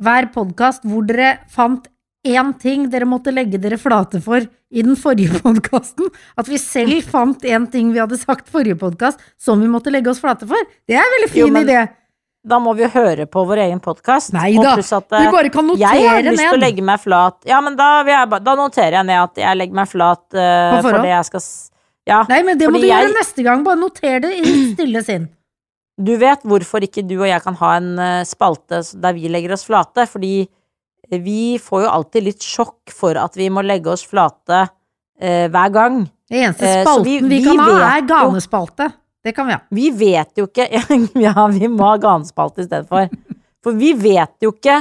hver 0.00 0.30
podkast 0.32 0.86
hvor 0.88 1.04
dere 1.04 1.34
fant 1.52 1.89
én 2.26 2.50
ting 2.60 2.88
dere 2.92 3.06
måtte 3.08 3.32
legge 3.32 3.58
dere 3.60 3.78
flate 3.80 4.20
for 4.24 4.42
i 4.44 4.82
den 4.84 4.96
forrige 4.98 5.40
podkasten? 5.44 6.10
At 6.36 6.48
vi 6.50 6.58
selv 6.60 7.06
fant 7.08 7.42
én 7.48 7.68
ting 7.72 7.92
vi 7.94 8.02
hadde 8.02 8.18
sagt 8.20 8.50
forrige 8.52 8.76
podkast 8.80 9.22
som 9.40 9.60
vi 9.62 9.70
måtte 9.72 9.92
legge 9.92 10.12
oss 10.12 10.20
flate 10.20 10.48
for? 10.50 10.68
Det 10.88 10.98
er 10.98 11.04
en 11.04 11.16
veldig 11.18 11.30
fin 11.32 11.42
Jo, 11.46 11.48
men 11.54 11.66
idé. 11.68 11.86
Da 12.40 12.56
må 12.56 12.72
vi 12.72 12.86
høre 12.88 13.26
på 13.28 13.42
vår 13.44 13.60
egen 13.66 13.80
podkast. 13.84 14.32
Nei 14.32 14.54
da, 14.56 14.72
du 14.80 15.26
bare 15.28 15.50
kan 15.52 15.66
notere 15.68 15.90
ned. 15.92 16.00
jeg 16.00 16.08
har 16.08 16.22
lyst 16.24 16.40
til 16.46 16.54
å 16.56 16.60
legge 16.62 16.84
meg 16.88 17.02
flat. 17.02 17.36
Ja, 17.44 17.58
men 17.60 17.76
da, 17.76 17.88
jeg, 18.08 18.30
da 18.46 18.54
noterer 18.56 18.96
jeg 18.96 19.08
ned 19.10 19.20
at 19.26 19.40
jeg 19.42 19.58
legger 19.60 19.76
meg 19.82 19.90
flat 19.90 20.22
uh, 20.38 20.78
for 20.80 20.96
det 21.04 21.10
jeg 21.12 21.26
skal 21.28 21.44
Ja. 22.08 22.22
Nei, 22.30 22.38
men 22.48 22.56
det 22.56 22.70
må 22.72 22.80
du 22.80 22.86
jeg- 22.88 22.96
gjøre 22.96 23.12
neste 23.18 23.44
gang. 23.44 23.64
Bare 23.66 23.76
noter 23.76 24.24
det 24.24 24.32
i 24.40 24.54
stille 24.72 25.02
sinn. 25.04 25.28
Du 26.00 26.14
vet 26.16 26.40
hvorfor 26.48 26.80
ikke 26.86 27.04
du 27.04 27.18
og 27.18 27.28
jeg 27.28 27.42
kan 27.44 27.58
ha 27.60 27.74
en 27.76 27.90
eh, 28.00 28.22
spalte 28.24 28.78
der 29.04 29.12
vi 29.12 29.28
legger 29.28 29.52
oss 29.52 29.66
flate? 29.68 30.06
Fordi 30.08 30.46
vi 31.18 31.58
får 31.58 31.82
jo 31.82 31.88
alltid 31.90 32.22
litt 32.24 32.42
sjokk 32.46 32.90
for 32.94 33.16
at 33.18 33.34
vi 33.36 33.48
må 33.50 33.62
legge 33.66 33.90
oss 33.90 34.04
flate 34.06 34.68
eh, 35.20 35.48
hver 35.50 35.72
gang. 35.74 36.04
Det 36.30 36.38
eneste 36.44 36.62
Eh, 36.68 36.82
spalten 36.84 37.04
vi- 37.04 37.18
vi, 37.20 37.28
vi 37.38 37.44
kan 37.44 37.58
ha, 37.58 37.96
er 37.96 38.02
ganespalte. 38.06 38.92
Det 39.24 39.34
kan 39.34 39.46
vi 39.46 39.52
ha. 39.52 39.60
Vi 39.70 39.90
vet 39.90 40.30
jo 40.38 40.46
ikke 40.46 40.68
Ja, 41.26 41.46
vi 41.48 41.66
må 41.68 41.82
ha 41.90 41.96
ganespalte 42.00 42.62
istedenfor. 42.62 43.10
For 43.62 43.72
vi 43.76 43.92
vet 43.92 44.36
jo 44.40 44.52
ikke 44.54 44.78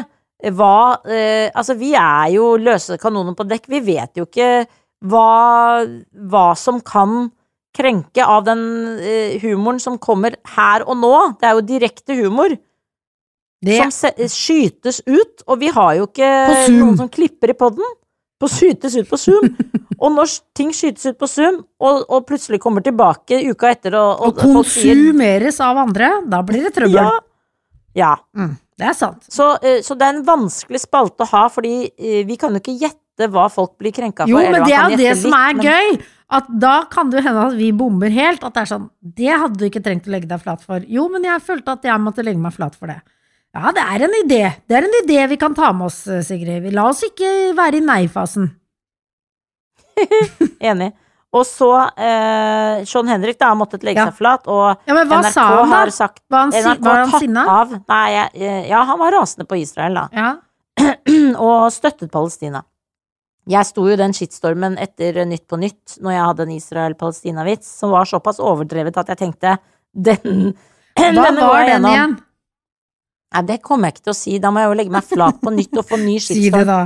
hva 0.55 0.99
eh, 1.03 1.49
Altså, 1.51 1.75
vi 1.75 1.93
er 1.99 2.29
jo 2.37 2.53
løse 2.57 2.95
kanoner 3.01 3.35
på 3.35 3.43
dekk. 3.49 3.65
Vi 3.67 3.79
vet 3.89 4.15
jo 4.15 4.23
ikke 4.29 4.65
hva, 5.09 5.83
hva 6.29 6.47
som 6.55 6.79
kan 6.81 7.31
krenke 7.75 8.23
av 8.25 8.45
den 8.47 8.61
eh, 8.99 9.35
humoren 9.43 9.79
som 9.79 9.97
kommer 10.01 10.35
her 10.55 10.83
og 10.87 10.97
nå. 11.01 11.11
Det 11.39 11.47
er 11.49 11.57
jo 11.57 11.65
direkte 11.67 12.15
humor 12.17 12.55
Det, 13.59 13.79
som 13.91 14.27
skytes 14.31 15.01
ut, 15.03 15.41
og 15.47 15.59
vi 15.59 15.71
har 15.75 15.95
jo 15.97 16.05
ikke 16.07 16.29
noen 16.71 16.95
som 16.99 17.09
klipper 17.11 17.51
i 17.51 17.57
poden. 17.59 17.95
På 18.39 18.47
skytes 18.47 18.95
ut 18.95 19.09
på 19.09 19.17
Zoom. 19.19 19.49
og 20.03 20.13
når 20.15 20.37
ting 20.55 20.71
skytes 20.75 21.09
ut 21.11 21.17
på 21.19 21.27
Zoom, 21.27 21.59
og, 21.83 22.05
og 22.07 22.23
plutselig 22.29 22.61
kommer 22.63 22.85
tilbake 22.85 23.41
uka 23.49 23.73
etter 23.73 23.97
og, 23.99 24.23
og, 24.23 24.37
og, 24.37 24.55
folk 24.55 24.71
sier 24.71 24.95
konsumeres 24.95 25.59
av 25.65 25.81
andre, 25.81 26.13
da 26.31 26.39
blir 26.47 26.69
det 26.69 26.71
trøbbel. 26.77 27.01
ja, 27.03 27.17
ja. 27.99 28.13
Mm, 28.37 28.55
det 28.79 28.87
er 28.93 28.95
sant. 28.95 29.27
Så, 29.27 29.49
eh, 29.59 29.81
så 29.83 29.97
det 29.99 30.07
er 30.07 30.15
en 30.15 30.23
vanskelig 30.27 30.79
spalte 30.85 31.27
å 31.27 31.31
ha, 31.33 31.43
fordi 31.51 31.73
eh, 31.89 32.23
vi 32.27 32.39
kan 32.39 32.55
jo 32.55 32.63
ikke 32.63 32.77
gjette 32.79 33.27
hva 33.27 33.49
folk 33.51 33.75
blir 33.81 33.91
krenka 33.91 34.23
for. 34.23 34.31
Jo, 34.31 34.39
men 34.39 34.63
det 34.63 34.77
er 34.77 34.93
jo 34.93 35.01
det 35.03 35.17
som 35.19 35.35
er 35.35 35.59
men- 35.59 35.67
gøy. 35.67 35.99
At 36.29 36.45
da 36.61 36.83
kan 36.85 37.09
det 37.09 37.23
hende 37.25 37.47
at 37.47 37.55
vi 37.57 37.71
bommer 37.73 38.13
helt. 38.13 38.43
At 38.45 38.53
det 38.53 38.61
er 38.61 38.67
sånn 38.69 38.83
Det 39.01 39.31
hadde 39.33 39.57
du 39.57 39.63
ikke 39.65 39.81
trengt 39.81 40.05
å 40.05 40.11
legge 40.13 40.29
deg 40.29 40.43
flat 40.43 40.61
for. 40.61 40.83
Jo, 40.85 41.07
men 41.09 41.25
jeg 41.25 41.41
følte 41.41 41.73
at 41.73 41.87
jeg 41.89 42.03
måtte 42.03 42.21
legge 42.21 42.37
meg 42.37 42.53
flat 42.53 42.75
for 42.77 42.91
det. 42.91 42.99
Ja, 43.55 43.71
det 43.73 43.81
er 43.81 44.03
en 44.05 44.15
idé. 44.23 44.41
Det 44.69 44.77
er 44.77 44.85
en 44.85 44.97
idé 45.03 45.23
vi 45.31 45.37
kan 45.41 45.55
ta 45.57 45.71
med 45.73 45.87
oss, 45.89 46.03
eh, 46.07 46.21
Sigrid. 46.25 46.67
La 46.75 46.85
oss 46.91 47.01
ikke 47.07 47.29
være 47.57 47.79
i 47.79 47.85
nei-fasen. 47.85 48.51
Enig. 50.71 50.91
Og 51.35 51.43
så 51.45 51.67
eh, 51.93 52.79
Sean 52.89 53.09
Henrik 53.09 53.37
da 53.37 53.51
har 53.51 53.57
måttet 53.59 53.83
legge 53.85 54.01
Ja. 54.01 54.07
seg 54.09 54.17
flat, 54.17 54.47
og 54.49 54.79
Ja, 54.89 54.95
NRK 54.97 55.27
sa 55.33 55.43
han 55.59 55.69
har 55.75 55.91
sagt 55.93 56.23
Var 56.29 56.39
han, 56.47 56.53
NRK 56.55 56.79
var 56.87 57.03
han 57.03 57.19
sinna? 57.21 57.43
av 57.61 57.75
Nei, 57.77 58.07
eh, 58.33 58.63
ja, 58.69 58.81
han 58.89 58.97
var 59.01 59.13
rasende 59.13 59.45
på 59.49 59.59
Israel, 59.61 59.93
da. 59.99 60.07
Ja. 60.13 60.31
og 61.37 61.69
støttet 61.75 62.09
Palestina. 62.11 62.63
Jeg 63.49 63.65
sto 63.65 63.85
jo 63.89 63.95
den 63.97 64.13
shitstormen 64.13 64.77
etter 64.81 65.21
Nytt 65.25 65.45
på 65.49 65.57
Nytt 65.57 65.97
når 66.01 66.13
jeg 66.15 66.25
hadde 66.29 66.43
en 66.47 66.55
Israel-Palestina-vits 66.55 67.69
som 67.81 67.93
var 67.93 68.05
såpass 68.09 68.39
overdrevet 68.41 68.97
at 69.01 69.09
jeg 69.13 69.21
tenkte 69.25 69.57
den 69.93 70.53
Hva 70.99 71.29
var 71.37 71.65
den 71.69 71.85
igjen? 71.89 72.17
Nei, 73.29 73.43
det 73.45 73.59
kommer 73.61 73.89
jeg 73.89 73.97
ikke 73.99 74.07
til 74.07 74.15
å 74.15 74.17
si. 74.17 74.37
Da 74.41 74.49
må 74.53 74.63
jeg 74.63 74.71
jo 74.71 74.77
legge 74.79 74.93
meg 74.95 75.05
flat 75.05 75.37
på 75.41 75.53
nytt 75.53 75.77
og 75.77 75.85
få 75.89 75.99
ny 76.01 76.17
da. 76.71 76.79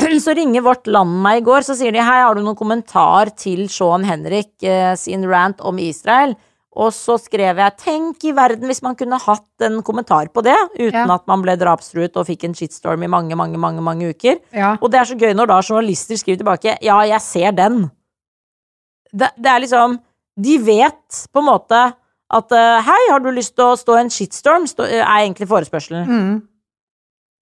Så 0.24 0.32
ringer 0.36 0.62
Vårt 0.64 0.86
Land 0.88 1.18
meg 1.24 1.42
i 1.42 1.44
går, 1.44 1.64
så 1.66 1.74
sier 1.76 1.92
de 1.92 2.00
hei, 2.00 2.20
har 2.24 2.34
du 2.34 2.40
noen 2.40 2.56
kommentar 2.56 3.28
til 3.36 3.66
Sean 3.68 4.06
Henrik 4.08 4.54
eh, 4.64 4.94
sin 4.96 5.26
rant 5.28 5.60
om 5.60 5.76
Israel? 5.82 6.32
Og 6.80 6.92
så 6.94 7.16
skrev 7.18 7.58
jeg 7.58 7.76
tenk 7.82 8.24
i 8.24 8.32
verden 8.32 8.70
hvis 8.70 8.80
man 8.86 8.94
kunne 8.96 9.18
hatt 9.20 9.64
en 9.66 9.80
kommentar 9.84 10.30
på 10.32 10.40
det, 10.46 10.54
uten 10.78 10.94
Ja. 11.02 11.04
at 11.18 11.26
man 11.28 11.42
ble 11.42 11.56
drapstruet 11.58 12.14
og 12.16 12.28
fikk 12.30 12.46
en 12.46 12.54
shitstorm 12.54 13.02
i 13.02 13.10
mange, 13.10 13.36
mange, 13.36 13.58
mange, 13.58 13.82
mange 13.84 14.12
uker. 14.14 14.38
Ja. 14.54 14.76
Og 14.80 14.88
det 14.94 15.00
er 15.00 15.10
så 15.10 15.18
gøy 15.18 15.34
når 15.36 15.50
da 15.50 15.58
journalister 15.66 16.16
skriver 16.16 16.44
tilbake 16.44 16.76
ja, 16.80 17.00
jeg 17.10 17.20
ser 17.26 17.52
den. 17.58 17.90
Det, 19.10 19.32
det 19.36 19.50
er 19.50 19.64
liksom 19.66 19.98
De 20.40 20.56
vet 20.62 21.24
på 21.34 21.42
en 21.42 21.48
måte 21.50 21.80
at 22.30 22.54
eh, 22.54 22.78
hei, 22.86 23.00
har 23.10 23.22
du 23.22 23.30
lyst 23.34 23.56
til 23.58 23.72
å 23.72 23.78
stå 23.78 23.96
i 23.96 24.04
en 24.04 24.12
shitstorm? 24.14 24.66
Stå, 24.70 24.86
er 24.86 25.04
egentlig 25.04 25.48
forespørselen. 25.50 26.06
Mm. 26.06 26.34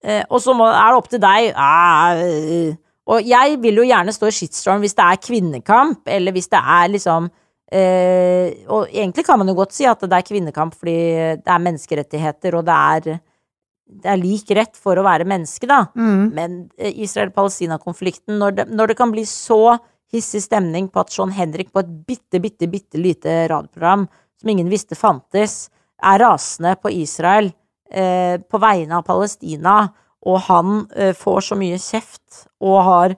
Eh, 0.03 0.23
og 0.29 0.41
så 0.41 0.55
må, 0.57 0.69
er 0.71 0.93
det 0.93 1.01
opp 1.01 1.09
til 1.11 1.21
deg 1.21 1.51
ah, 1.59 2.15
øh. 2.23 2.77
Og 3.09 3.25
jeg 3.25 3.57
vil 3.59 3.81
jo 3.81 3.87
gjerne 3.89 4.13
stå 4.13 4.29
i 4.29 4.35
shitstorm 4.37 4.83
hvis 4.83 4.95
det 4.95 5.05
er 5.05 5.21
kvinnekamp, 5.23 6.03
eller 6.13 6.35
hvis 6.35 6.47
det 6.53 6.59
er 6.61 6.91
liksom 6.93 7.27
eh, 7.73 8.61
Og 8.69 8.93
egentlig 8.93 9.25
kan 9.27 9.41
man 9.41 9.49
jo 9.49 9.57
godt 9.57 9.73
si 9.75 9.87
at 9.89 10.05
det 10.05 10.15
er 10.15 10.27
kvinnekamp 10.27 10.77
fordi 10.77 10.95
det 11.41 11.51
er 11.51 11.65
menneskerettigheter, 11.65 12.57
og 12.59 12.67
det 12.69 12.77
er, 12.77 13.19
det 14.05 14.13
er 14.13 14.21
lik 14.21 14.53
rett 14.55 14.79
for 14.79 14.97
å 14.97 15.05
være 15.05 15.27
menneske, 15.27 15.67
da. 15.69 15.83
Mm. 15.97 16.23
Men 16.37 16.57
eh, 16.77 16.95
Israel-Palestina-konflikten, 17.03 18.37
når, 18.39 18.65
når 18.71 18.93
det 18.93 18.99
kan 19.01 19.11
bli 19.13 19.25
så 19.27 19.77
hissig 20.13 20.45
stemning 20.45 20.87
på 20.89 21.03
at 21.03 21.11
John 21.13 21.33
Henrik 21.35 21.73
på 21.73 21.83
et 21.83 21.91
bitte, 22.07 22.41
bitte, 22.41 22.69
bitte 22.71 23.01
lite 23.01 23.41
radioprogram 23.51 24.07
som 24.39 24.49
ingen 24.51 24.69
visste 24.71 24.95
fantes, 24.95 25.69
er 26.01 26.19
rasende 26.23 26.75
på 26.79 26.91
Israel 26.95 27.51
eh, 27.91 28.37
på 28.39 28.59
vegne 28.63 28.99
av 28.99 29.03
Palestina, 29.07 29.89
og 30.25 30.37
han 30.47 30.85
eh, 30.95 31.13
får 31.15 31.41
så 31.49 31.57
mye 31.59 31.79
kjeft 31.79 32.45
og 32.63 32.77
har 32.87 33.15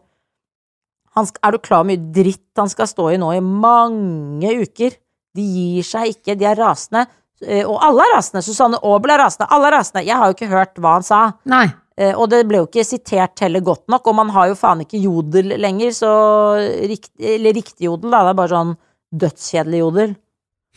han 1.15 1.27
Er 1.43 1.51
du 1.51 1.57
klar 1.59 1.81
hvor 1.81 1.89
mye 1.89 1.99
dritt 2.15 2.55
han 2.55 2.69
skal 2.71 2.87
stå 2.87 3.09
i 3.11 3.17
nå 3.19 3.33
i 3.35 3.41
mange 3.43 4.47
uker? 4.61 4.93
De 5.35 5.43
gir 5.43 5.83
seg 5.83 6.13
ikke, 6.13 6.37
de 6.39 6.45
er 6.47 6.55
rasende. 6.55 7.01
Eh, 7.43 7.65
Og 7.67 7.81
alle 7.83 8.05
er 8.05 8.13
rasende. 8.15 8.39
Susanne 8.45 8.79
Aabel 8.79 9.11
er 9.11 9.19
rasende. 9.19 9.49
Alle 9.51 9.67
er 9.67 9.75
rasende. 9.75 10.05
Jeg 10.07 10.15
har 10.15 10.29
jo 10.31 10.37
ikke 10.37 10.47
hørt 10.53 10.79
hva 10.79 10.93
han 10.95 11.03
sa. 11.03 11.19
Nei. 11.51 11.65
Eh, 11.99 12.13
Og 12.15 12.29
det 12.31 12.45
ble 12.47 12.61
jo 12.61 12.69
ikke 12.69 12.85
sitert 12.87 13.43
heller 13.43 13.59
godt 13.59 13.83
nok, 13.91 14.07
og 14.07 14.15
man 14.21 14.29
har 14.31 14.47
jo 14.53 14.55
faen 14.55 14.85
ikke 14.85 15.01
jodel 15.03 15.51
lenger, 15.59 15.91
så 15.99 16.11
rikt, 16.87 17.11
Eller 17.19 17.53
riktig 17.59 17.89
jodel, 17.89 18.11
da. 18.15 18.23
Det 18.23 18.31
er 18.31 18.39
bare 18.39 18.55
sånn 18.55 18.73
dødskjedelig 19.25 19.79
jodel. 19.83 20.15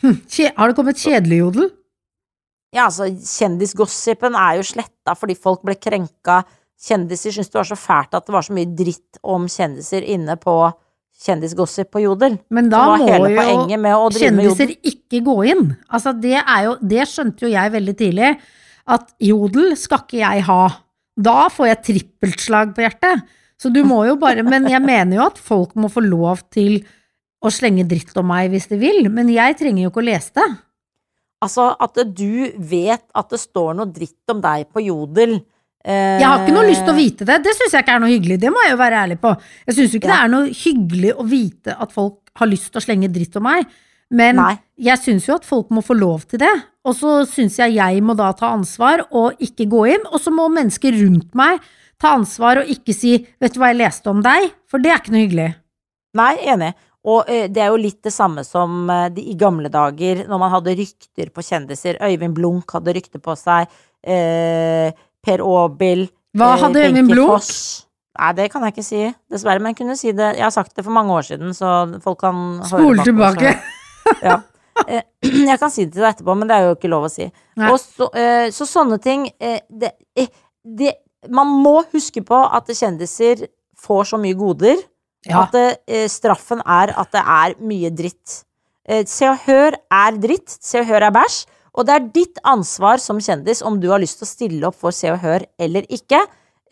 Hm. 0.05 0.19
Har 0.55 0.69
det 0.69 0.77
kommet 0.77 1.01
kjedelig 1.01 1.41
jodel? 1.41 1.69
Ja, 2.75 2.89
altså, 2.89 3.07
kjendisgossipen 3.09 4.35
er 4.37 4.59
jo 4.59 4.67
sletta 4.67 5.15
fordi 5.17 5.37
folk 5.39 5.63
ble 5.65 5.77
krenka. 5.79 6.43
Kjendiser 6.85 7.33
syntes 7.33 7.53
det 7.53 7.61
var 7.61 7.69
så 7.69 7.77
fælt 7.79 8.17
at 8.17 8.25
det 8.27 8.35
var 8.35 8.45
så 8.45 8.55
mye 8.55 8.73
dritt 8.77 9.21
om 9.23 9.47
kjendiser 9.49 10.03
inne 10.03 10.35
på 10.37 10.57
kjendisgossip 11.25 11.93
på 11.95 12.03
Jodel. 12.03 12.35
Men 12.51 12.67
da 12.71 12.83
må 12.99 13.07
jo 13.07 14.09
kjendiser 14.19 14.75
ikke 14.75 15.23
gå 15.25 15.37
inn. 15.53 15.69
Altså, 15.87 16.11
det 16.11 16.35
er 16.41 16.65
jo 16.67 16.75
Det 16.81 17.07
skjønte 17.07 17.47
jo 17.47 17.53
jeg 17.53 17.71
veldig 17.77 17.95
tidlig, 18.01 18.33
at 18.85 19.15
jodel 19.23 19.73
skal 19.79 20.03
ikke 20.03 20.19
jeg 20.19 20.43
ha. 20.49 20.61
Da 21.15 21.47
får 21.49 21.71
jeg 21.71 21.83
trippeltslag 21.89 22.75
på 22.75 22.83
hjertet. 22.83 23.23
Så 23.55 23.71
du 23.71 23.85
må 23.87 24.03
jo 24.03 24.17
bare 24.19 24.43
Men 24.43 24.67
jeg 24.67 24.83
mener 24.83 25.15
jo 25.15 25.25
at 25.29 25.39
folk 25.39 25.77
må 25.79 25.87
få 25.87 26.03
lov 26.03 26.43
til 26.51 26.83
å 27.43 27.51
slenge 27.53 27.85
dritt 27.87 28.15
om 28.17 28.27
meg 28.27 28.49
hvis 28.53 28.67
de 28.71 28.77
vil, 28.81 29.09
men 29.11 29.27
jeg 29.29 29.57
trenger 29.59 29.83
jo 29.83 29.89
ikke 29.91 30.03
å 30.03 30.07
lese 30.09 30.31
det. 30.35 30.47
Altså, 31.45 31.67
at 31.79 31.99
du 32.15 32.51
vet 32.57 33.03
at 33.13 33.29
det 33.29 33.39
står 33.41 33.75
noe 33.77 33.91
dritt 33.91 34.31
om 34.33 34.39
deg 34.41 34.69
på 34.73 34.81
Jodel. 34.85 35.35
eh, 35.83 36.17
Jeg 36.19 36.25
har 36.25 36.39
ikke 36.41 36.55
noe 36.55 36.65
lyst 36.65 36.85
til 36.87 36.93
å 36.95 36.97
vite 36.97 37.25
det. 37.27 37.43
Det 37.43 37.53
syns 37.53 37.73
jeg 37.75 37.83
ikke 37.83 37.95
er 37.95 37.99
noe 37.99 38.09
hyggelig. 38.09 38.39
Det 38.41 38.49
må 38.49 38.63
jeg 38.63 38.71
jo 38.71 38.77
være 38.81 39.01
ærlig 39.03 39.19
på. 39.21 39.35
Jeg 39.67 39.75
syns 39.75 39.91
jo 39.93 39.99
ikke 39.99 40.07
Ja. 40.09 40.15
det 40.15 40.23
er 40.23 40.31
noe 40.33 40.47
hyggelig 40.49 41.11
å 41.13 41.25
vite 41.29 41.75
at 41.79 41.91
folk 41.91 42.31
har 42.35 42.47
lyst 42.47 42.71
til 42.71 42.81
å 42.81 42.85
slenge 42.85 43.11
dritt 43.13 43.35
om 43.35 43.43
meg. 43.43 43.67
Men 44.09 44.35
Nei. 44.37 44.57
jeg 44.79 44.97
syns 44.97 45.25
jo 45.27 45.35
at 45.35 45.45
folk 45.45 45.69
må 45.69 45.83
få 45.83 45.93
lov 45.99 46.25
til 46.25 46.39
det. 46.39 46.63
Og 46.85 46.95
så 46.95 47.25
syns 47.27 47.57
jeg 47.57 47.75
jeg 47.75 48.01
må 48.01 48.15
da 48.15 48.31
ta 48.33 48.53
ansvar 48.55 49.05
og 49.11 49.33
ikke 49.39 49.67
gå 49.69 49.85
inn. 49.93 50.05
Og 50.11 50.19
så 50.21 50.31
må 50.33 50.47
mennesker 50.49 50.93
rundt 50.97 51.35
meg 51.35 51.59
ta 51.99 52.15
ansvar 52.15 52.57
og 52.63 52.67
ikke 52.67 52.93
si 52.93 53.27
'vet 53.39 53.53
du 53.53 53.59
hva 53.59 53.67
jeg 53.73 53.77
leste 53.77 54.07
om 54.09 54.21
deg', 54.23 54.51
for 54.67 54.79
det 54.79 54.91
er 54.91 54.97
ikke 54.99 55.11
noe 55.11 55.27
hyggelig. 55.27 55.55
Nei, 56.15 56.35
enig. 56.47 56.73
Og 57.05 57.27
det 57.27 57.61
er 57.61 57.67
jo 57.69 57.77
litt 57.77 57.99
det 58.03 58.11
samme 58.13 58.41
som 58.47 58.87
de, 59.13 59.21
i 59.29 59.35
gamle 59.37 59.69
dager, 59.69 60.23
når 60.27 60.39
man 60.41 60.51
hadde 60.55 60.73
rykter 60.79 61.29
på 61.29 61.43
kjendiser. 61.45 61.99
Øyvind 62.01 62.33
Blunk 62.33 62.71
hadde 62.73 62.95
rykte 62.97 63.19
på 63.21 63.35
seg. 63.37 63.69
Eh, 64.01 64.89
per 65.25 65.41
Aabel. 65.45 66.07
Hva 66.35 66.51
eh, 66.55 66.61
hadde 66.63 66.81
Øyvind 66.87 67.11
Blunk? 67.13 67.29
Foss. 67.35 67.85
Nei, 68.17 68.31
det 68.37 68.47
kan 68.53 68.63
jeg 68.63 68.73
ikke 68.75 68.85
si, 68.87 68.99
dessverre. 69.31 69.59
Men 69.61 69.73
jeg 69.73 69.79
kunne 69.81 69.97
si 69.99 70.11
det 70.15 70.31
Jeg 70.37 70.45
har 70.45 70.53
sagt 70.55 70.75
det 70.77 70.85
for 70.85 70.95
mange 70.95 71.11
år 71.13 71.25
siden, 71.27 71.53
så 71.57 71.71
folk 72.03 72.19
kan 72.23 72.35
høre 72.61 72.69
Spol 72.69 73.01
tilbake. 73.03 73.55
så- 74.05 74.17
Ja. 74.23 74.41
Eh, 74.87 75.01
Jeg 75.51 75.59
kan 75.59 75.69
si 75.71 75.85
det 75.85 75.93
til 75.93 76.01
deg 76.03 76.15
etterpå, 76.15 76.35
men 76.37 76.47
det 76.47 76.55
er 76.57 76.67
jo 76.69 76.75
ikke 76.75 76.89
lov 76.91 77.05
å 77.07 77.11
si. 77.11 77.25
Og 77.57 77.77
så, 77.79 78.09
eh, 78.15 78.49
så 78.51 78.65
sånne 78.67 78.99
ting 79.01 79.29
det, 79.39 79.91
eh, 80.15 80.27
det, 80.63 80.93
Man 81.29 81.47
må 81.63 81.83
huske 81.91 82.21
på 82.21 82.37
at 82.53 82.67
kjendiser 82.67 83.47
får 83.81 84.03
så 84.11 84.17
mye 84.21 84.35
goder. 84.37 84.77
Ja. 85.25 85.43
At 85.47 85.55
eh, 85.87 86.05
straffen 86.11 86.61
er 86.61 86.93
at 86.97 87.11
det 87.15 87.21
er 87.23 87.55
mye 87.65 87.89
dritt. 87.97 88.41
Eh, 88.87 89.03
Se 89.09 89.25
og 89.29 89.39
Hør 89.47 89.77
er 89.91 90.17
dritt. 90.21 90.49
Se 90.61 90.79
og 90.83 90.89
Hør 90.91 91.07
er 91.07 91.13
bæsj. 91.15 91.45
Og 91.75 91.87
det 91.87 91.93
er 91.95 92.05
ditt 92.15 92.37
ansvar 92.47 93.01
som 93.03 93.17
kjendis 93.19 93.63
om 93.65 93.79
du 93.81 93.89
har 93.91 93.99
lyst 93.99 94.21
til 94.21 94.27
å 94.27 94.29
stille 94.29 94.67
opp 94.69 94.77
for 94.79 94.95
Se 94.95 95.09
og 95.11 95.17
Hør 95.25 95.43
eller 95.59 95.87
ikke. 95.91 96.21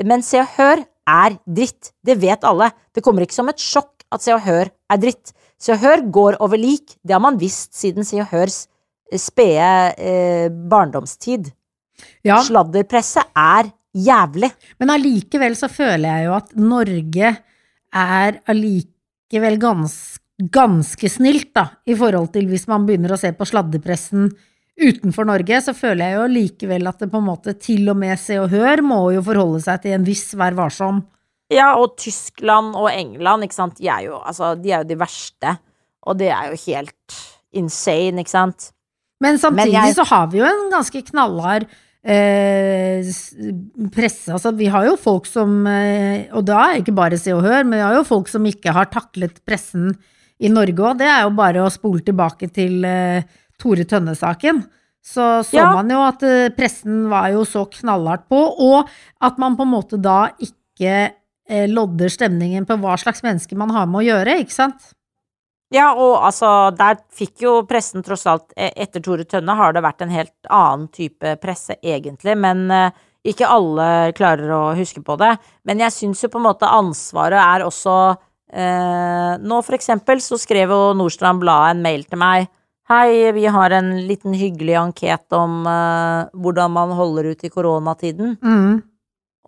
Men 0.06 0.22
Se 0.24 0.40
og 0.40 0.52
Hør 0.58 0.84
er 1.10 1.36
dritt. 1.44 1.92
Det 2.06 2.16
vet 2.22 2.46
alle. 2.48 2.70
Det 2.96 3.04
kommer 3.04 3.26
ikke 3.26 3.36
som 3.36 3.50
et 3.52 3.60
sjokk 3.60 4.06
at 4.14 4.24
Se 4.24 4.32
og 4.36 4.46
Hør 4.46 4.70
er 4.94 5.02
dritt. 5.02 5.34
Se 5.60 5.74
og 5.76 5.82
Hør 5.84 6.06
går 6.14 6.38
over 6.44 6.60
lik. 6.62 6.96
Det 7.04 7.16
har 7.18 7.24
man 7.26 7.40
visst 7.42 7.74
siden 7.76 8.06
Se 8.08 8.22
og 8.22 8.30
Hørs 8.32 8.62
eh, 9.12 9.20
spede 9.20 9.72
eh, 9.98 10.48
barndomstid. 10.54 11.50
ja. 12.24 12.38
Sladderpresse 12.46 13.26
er 13.36 13.74
jævlig. 13.94 14.52
Men 14.80 14.94
allikevel 14.94 15.58
så 15.60 15.68
føler 15.72 16.08
jeg 16.10 16.30
jo 16.30 16.38
at 16.38 16.54
Norge 16.56 17.34
er 17.94 18.40
allikevel 18.50 19.60
gans, 19.62 19.96
ganske 20.52 21.10
snilt, 21.12 21.52
da, 21.56 21.68
i 21.86 21.96
forhold 21.98 22.32
til 22.34 22.48
hvis 22.50 22.68
man 22.68 22.88
begynner 22.88 23.14
å 23.16 23.20
se 23.22 23.32
på 23.38 23.46
sladdepressen 23.48 24.32
utenfor 24.82 25.28
Norge, 25.30 25.60
så 25.62 25.76
føler 25.78 26.10
jeg 26.10 26.18
jo 26.18 26.28
likevel 26.34 26.88
at 26.90 27.04
det 27.04 27.12
på 27.12 27.20
en 27.22 27.28
måte 27.28 27.54
til 27.62 27.88
og 27.92 27.98
med 28.02 28.18
Se 28.20 28.40
og 28.42 28.50
Hør 28.50 28.82
må 28.82 29.02
jo 29.14 29.22
forholde 29.26 29.62
seg 29.62 29.84
til 29.84 29.94
en 30.00 30.08
viss 30.08 30.32
Vær 30.40 30.56
varsom. 30.58 31.04
Ja, 31.54 31.76
og 31.78 31.94
Tyskland 32.02 32.74
og 32.80 32.88
England, 32.90 33.46
ikke 33.46 33.54
sant, 33.60 33.78
de 33.78 33.88
er 33.94 34.08
jo, 34.08 34.18
altså, 34.26 34.56
de, 34.58 34.72
er 34.74 34.82
jo 34.82 34.90
de 34.90 34.98
verste. 34.98 35.52
Og 36.10 36.18
det 36.18 36.32
er 36.34 36.50
jo 36.50 36.58
helt 36.66 37.20
insane, 37.54 38.24
ikke 38.24 38.34
sant. 38.34 38.72
Men 39.22 39.38
samtidig 39.38 39.70
Men 39.70 39.86
jeg- 39.86 39.96
så 39.96 40.06
har 40.10 40.28
vi 40.32 40.40
jo 40.42 40.46
en 40.50 40.72
ganske 40.74 41.04
knallhard 41.12 41.68
eh, 42.04 43.04
presse. 43.94 44.32
Altså, 44.34 44.52
vi 44.58 44.68
har 44.72 44.88
jo 44.90 44.96
folk 45.00 45.28
som 45.30 45.64
eh, 45.70 46.28
Og 46.36 46.46
da 46.48 46.60
er 46.68 46.74
det 46.78 46.84
ikke 46.86 46.98
bare 46.98 47.20
Se 47.20 47.34
og 47.36 47.44
Hør, 47.46 47.64
men 47.64 47.80
vi 47.80 47.84
har 47.86 47.98
jo 48.00 48.08
folk 48.08 48.32
som 48.32 48.46
ikke 48.50 48.74
har 48.76 48.90
taklet 48.94 49.40
pressen 49.48 49.94
i 50.44 50.50
Norge 50.52 50.76
òg. 50.84 50.98
Det 51.00 51.08
er 51.08 51.24
jo 51.24 51.34
bare 51.38 51.64
å 51.64 51.72
spole 51.72 52.04
tilbake 52.04 52.50
til 52.54 52.84
eh, 52.88 53.24
Tore 53.62 53.86
Tønne-saken. 53.88 54.64
Så 55.04 55.44
så 55.48 55.58
Ja. 55.60 55.70
man 55.76 55.90
jo 55.92 56.02
at 56.04 56.24
eh, 56.24 56.50
pressen 56.56 57.08
var 57.12 57.30
jo 57.32 57.44
så 57.48 57.66
knallhardt 57.70 58.28
på, 58.32 58.40
og 58.40 58.90
at 59.22 59.38
man 59.40 59.56
på 59.60 59.64
en 59.68 59.74
måte 59.74 60.00
da 60.02 60.30
ikke 60.40 61.12
lodder 61.68 62.08
stemningen 62.08 62.64
på 62.66 62.78
hva 62.80 62.96
slags 62.98 63.20
mennesker 63.22 63.58
man 63.60 63.70
har 63.76 63.86
med 63.86 64.00
å 64.00 64.06
gjøre, 64.08 64.38
ikke 64.42 64.56
sant? 64.56 64.94
Ja, 65.74 65.88
og 65.98 66.20
altså, 66.22 66.70
der 66.78 67.00
fikk 67.14 67.42
jo 67.48 67.56
pressen 67.66 68.04
tross 68.06 68.28
alt 68.30 68.52
eh, 68.54 68.70
Etter 68.86 69.02
Tore 69.02 69.26
Tønne 69.26 69.56
har 69.58 69.74
det 69.74 69.82
vært 69.82 70.04
en 70.06 70.14
helt 70.14 70.52
annen 70.54 70.86
type 70.94 71.36
presse, 71.42 71.80
egentlig, 71.82 72.36
men 72.38 72.68
eh, 72.72 72.92
ikke 73.34 73.50
alle 73.50 73.88
klarer 74.18 74.52
å 74.54 74.62
huske 74.78 75.02
på 75.06 75.16
det. 75.22 75.32
Men 75.66 75.82
jeg 75.86 75.96
syns 75.96 76.24
jo 76.26 76.30
på 76.30 76.42
en 76.42 76.48
måte 76.50 76.70
ansvaret 76.70 77.40
er 77.40 77.66
også 77.66 77.96
eh, 78.52 79.34
Nå 79.40 79.62
for 79.64 79.78
eksempel 79.78 80.22
så 80.22 80.38
skrev 80.42 80.74
jo 80.76 80.82
Nordstrand 81.00 81.42
Blad 81.42 81.72
en 81.72 81.84
mail 81.86 82.04
til 82.06 82.22
meg. 82.22 82.52
Hei, 82.92 83.32
vi 83.32 83.48
har 83.48 83.72
en 83.72 83.94
liten 84.10 84.36
hyggelig 84.36 84.76
anket 84.76 85.34
om 85.34 85.64
eh, 85.66 86.34
hvordan 86.36 86.74
man 86.76 86.94
holder 86.98 87.32
ut 87.32 87.48
i 87.48 87.52
koronatiden. 87.54 88.36
Mm. 88.44 88.82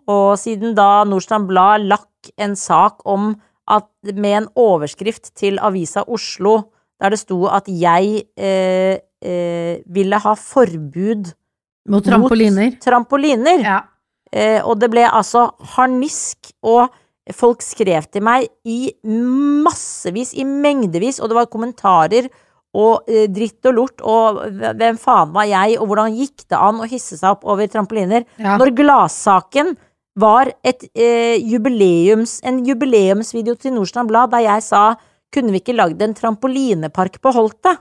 Og 0.08 0.30
siden 0.40 0.74
da 0.78 1.04
Nordstrand 1.04 1.46
Blad 1.50 1.84
lakk 1.86 2.32
en 2.40 2.56
sak 2.58 3.04
om 3.04 3.34
at 3.66 4.14
med 4.14 4.36
en 4.42 4.48
overskrift 4.54 5.32
til 5.38 5.58
Avisa 5.58 6.04
Oslo 6.06 6.60
der 7.02 7.12
det 7.12 7.20
sto 7.20 7.42
at 7.52 7.66
jeg 7.68 8.22
eh, 8.40 8.96
eh, 9.20 9.74
ville 9.92 10.20
ha 10.22 10.32
forbud 10.38 11.32
Mot 11.92 12.02
trampoliner. 12.02 12.70
mot 12.72 12.80
trampoliner. 12.82 13.60
Ja. 13.62 13.80
Eh, 14.32 14.58
og 14.64 14.80
det 14.80 14.88
ble 14.90 15.04
altså 15.06 15.50
harnisk, 15.76 16.50
og 16.66 16.88
folk 17.34 17.62
skrev 17.62 18.08
til 18.10 18.24
meg 18.26 18.48
i 18.66 18.90
massevis, 19.04 20.32
i 20.34 20.46
mengdevis, 20.46 21.20
og 21.20 21.30
det 21.30 21.38
var 21.38 21.50
kommentarer 21.52 22.30
og 22.76 23.06
eh, 23.08 23.28
dritt 23.32 23.64
og 23.70 23.76
lort, 23.76 24.02
og 24.04 24.40
hvem 24.76 24.98
faen 25.00 25.32
var 25.36 25.46
jeg, 25.48 25.78
og 25.80 25.88
hvordan 25.90 26.16
gikk 26.18 26.46
det 26.50 26.58
an 26.58 26.82
å 26.82 26.88
hisse 26.90 27.16
seg 27.20 27.36
opp 27.36 27.46
over 27.48 27.70
trampoliner? 27.70 28.26
Ja. 28.40 28.56
Når 28.60 28.74
gladsaken 28.76 29.76
var 30.16 30.52
et, 30.64 30.84
eh, 30.94 31.36
jubileums, 31.44 32.40
en 32.44 32.64
jubileumsvideo 32.64 33.54
til 33.60 33.74
Nordstrand 33.76 34.08
Blad 34.08 34.30
der 34.30 34.46
jeg 34.46 34.62
sa 34.62 34.96
kunne 35.32 35.52
vi 35.52 35.60
ikke 35.60 35.76
lagd 35.76 36.00
en 36.02 36.14
trampolinepark 36.14 37.20
på 37.20 37.32
Holtet? 37.34 37.78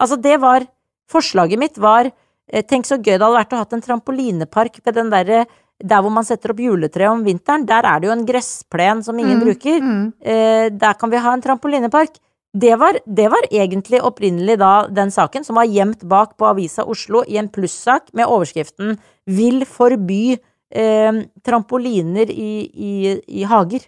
Altså, 0.00 0.20
det 0.20 0.40
var 0.40 0.66
Forslaget 1.06 1.58
mitt 1.58 1.76
var 1.78 2.08
eh, 2.50 2.62
tenk 2.66 2.84
så 2.84 2.98
gøy 2.98 3.14
det 3.14 3.22
hadde 3.22 3.38
vært 3.38 3.52
å 3.54 3.60
ha 3.60 3.66
en 3.76 3.84
trampolinepark 3.84 4.80
ved 4.84 4.94
den 4.94 5.10
derre 5.10 5.44
der 5.78 6.00
hvor 6.02 6.10
man 6.10 6.24
setter 6.24 6.50
opp 6.50 6.58
juletre 6.58 7.06
om 7.10 7.22
vinteren. 7.22 7.66
Der 7.68 7.84
er 7.84 8.00
det 8.00 8.08
jo 8.08 8.14
en 8.14 8.26
gressplen 8.26 9.02
som 9.04 9.18
ingen 9.18 9.38
Mm, 9.38 9.44
bruker. 9.44 9.80
mm. 9.80 10.12
Eh, 10.24 10.68
der 10.70 10.94
kan 10.94 11.10
vi 11.10 11.16
ha 11.18 11.32
en 11.32 11.42
trampolinepark. 11.42 12.16
Det 12.56 12.78
var, 12.78 12.96
det 13.06 13.30
var 13.30 13.44
egentlig 13.52 14.00
opprinnelig 14.00 14.58
da 14.58 14.86
den 14.88 15.10
saken, 15.10 15.44
som 15.44 15.56
var 15.56 15.66
gjemt 15.66 16.02
bak 16.08 16.38
på 16.38 16.46
Avisa 16.48 16.82
Oslo 16.88 17.22
i 17.28 17.36
en 17.36 17.48
plussak 17.48 18.08
med 18.14 18.26
overskriften 18.26 18.98
'Vil 19.28 19.66
forby 19.66 20.38
eh, 20.74 21.12
trampoliner 21.44 22.30
i, 22.30 22.52
i, 22.72 22.94
i 23.40 23.44
hager'. 23.44 23.86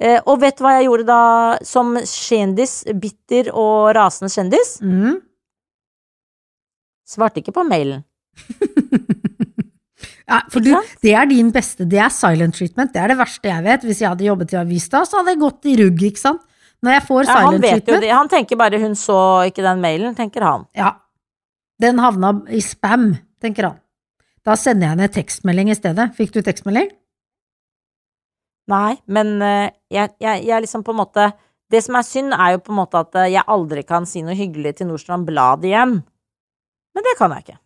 Eh, 0.00 0.20
og 0.24 0.40
vet 0.40 0.56
du 0.56 0.64
hva 0.64 0.78
jeg 0.78 0.86
gjorde 0.88 1.04
da 1.10 1.22
som 1.66 1.96
kjendis, 1.98 2.84
bitter 2.96 3.50
og 3.52 3.92
rasende 3.96 4.32
kjendis? 4.32 4.78
Mm. 4.80 5.18
Svarte 7.04 7.42
ikke 7.42 7.52
på 7.52 7.66
mailen. 7.68 8.04
Ja, 10.30 10.44
for 10.46 10.62
du, 10.62 10.70
det 11.02 11.10
er 11.18 11.26
din 11.26 11.48
beste, 11.50 11.82
det 11.90 11.98
er 11.98 12.12
silent 12.14 12.54
treatment, 12.54 12.92
det 12.94 13.00
er 13.02 13.10
det 13.10 13.16
verste 13.18 13.50
jeg 13.50 13.64
vet. 13.64 13.82
Hvis 13.82 13.98
jeg 13.98 14.12
hadde 14.12 14.28
jobbet 14.28 14.52
i 14.54 14.58
Avista, 14.60 15.00
så 15.02 15.18
hadde 15.18 15.34
jeg 15.34 15.40
gått 15.42 15.66
i 15.66 15.74
rugg, 15.80 16.04
ikke 16.06 16.22
sant? 16.22 16.44
Når 16.86 16.94
jeg 16.94 17.04
får 17.08 17.24
Ja, 17.24 17.32
han 17.34 17.48
silent 17.48 17.66
treatment, 17.66 18.04
det. 18.04 18.12
Han 18.14 18.30
tenker 18.30 18.56
bare 18.56 18.78
'hun 18.78 18.94
så 18.94 19.18
ikke 19.50 19.64
den 19.66 19.82
mailen', 19.82 20.14
tenker 20.16 20.46
han. 20.46 20.66
ja, 20.76 20.92
den 21.80 21.98
havna 21.98 22.30
i 22.48 22.60
spam, 22.60 23.16
tenker 23.42 23.66
han. 23.68 23.76
Da 24.50 24.56
sender 24.58 24.88
jeg 24.88 24.96
henne 24.96 25.06
tekstmelding 25.14 25.70
i 25.70 25.78
stedet. 25.78 26.08
Fikk 26.16 26.32
du 26.34 26.40
tekstmelding? 26.42 26.88
Nei, 28.70 28.96
men 29.10 29.36
eh, 29.46 29.70
jeg, 29.90 30.10
jeg, 30.22 30.44
jeg 30.48 30.64
liksom 30.64 30.82
på 30.86 30.94
en 30.94 31.00
måte 31.00 31.30
Det 31.70 31.80
som 31.84 31.94
er 31.98 32.06
synd, 32.06 32.34
er 32.34 32.56
jo 32.56 32.62
på 32.66 32.72
en 32.74 32.80
måte 32.80 32.98
at 32.98 33.14
eh, 33.18 33.30
jeg 33.36 33.46
aldri 33.46 33.84
kan 33.86 34.06
si 34.10 34.24
noe 34.26 34.34
hyggelig 34.34 34.76
til 34.78 34.90
Nordstrand 34.90 35.28
Blad 35.28 35.66
igjen. 35.66 36.00
Men 36.90 37.06
det 37.06 37.14
kan 37.18 37.34
jeg 37.36 37.46
ikke. 37.46 37.60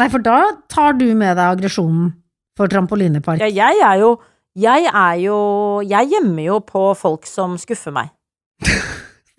Nei, 0.00 0.08
for 0.10 0.24
da 0.24 0.38
tar 0.72 0.96
du 0.96 1.10
med 1.12 1.36
deg 1.36 1.44
aggresjonen 1.44 2.14
for 2.56 2.72
trampolinepark. 2.72 3.44
Ja, 3.44 3.50
jeg 3.52 3.84
er 3.84 4.00
jo 4.00 4.16
Jeg 4.54 4.86
er 4.86 5.14
jo 5.18 5.38
Jeg 5.84 6.08
gjemmer 6.14 6.44
jo 6.46 6.60
på 6.64 6.86
folk 6.96 7.28
som 7.28 7.58
skuffer 7.60 7.92
meg. 7.92 8.14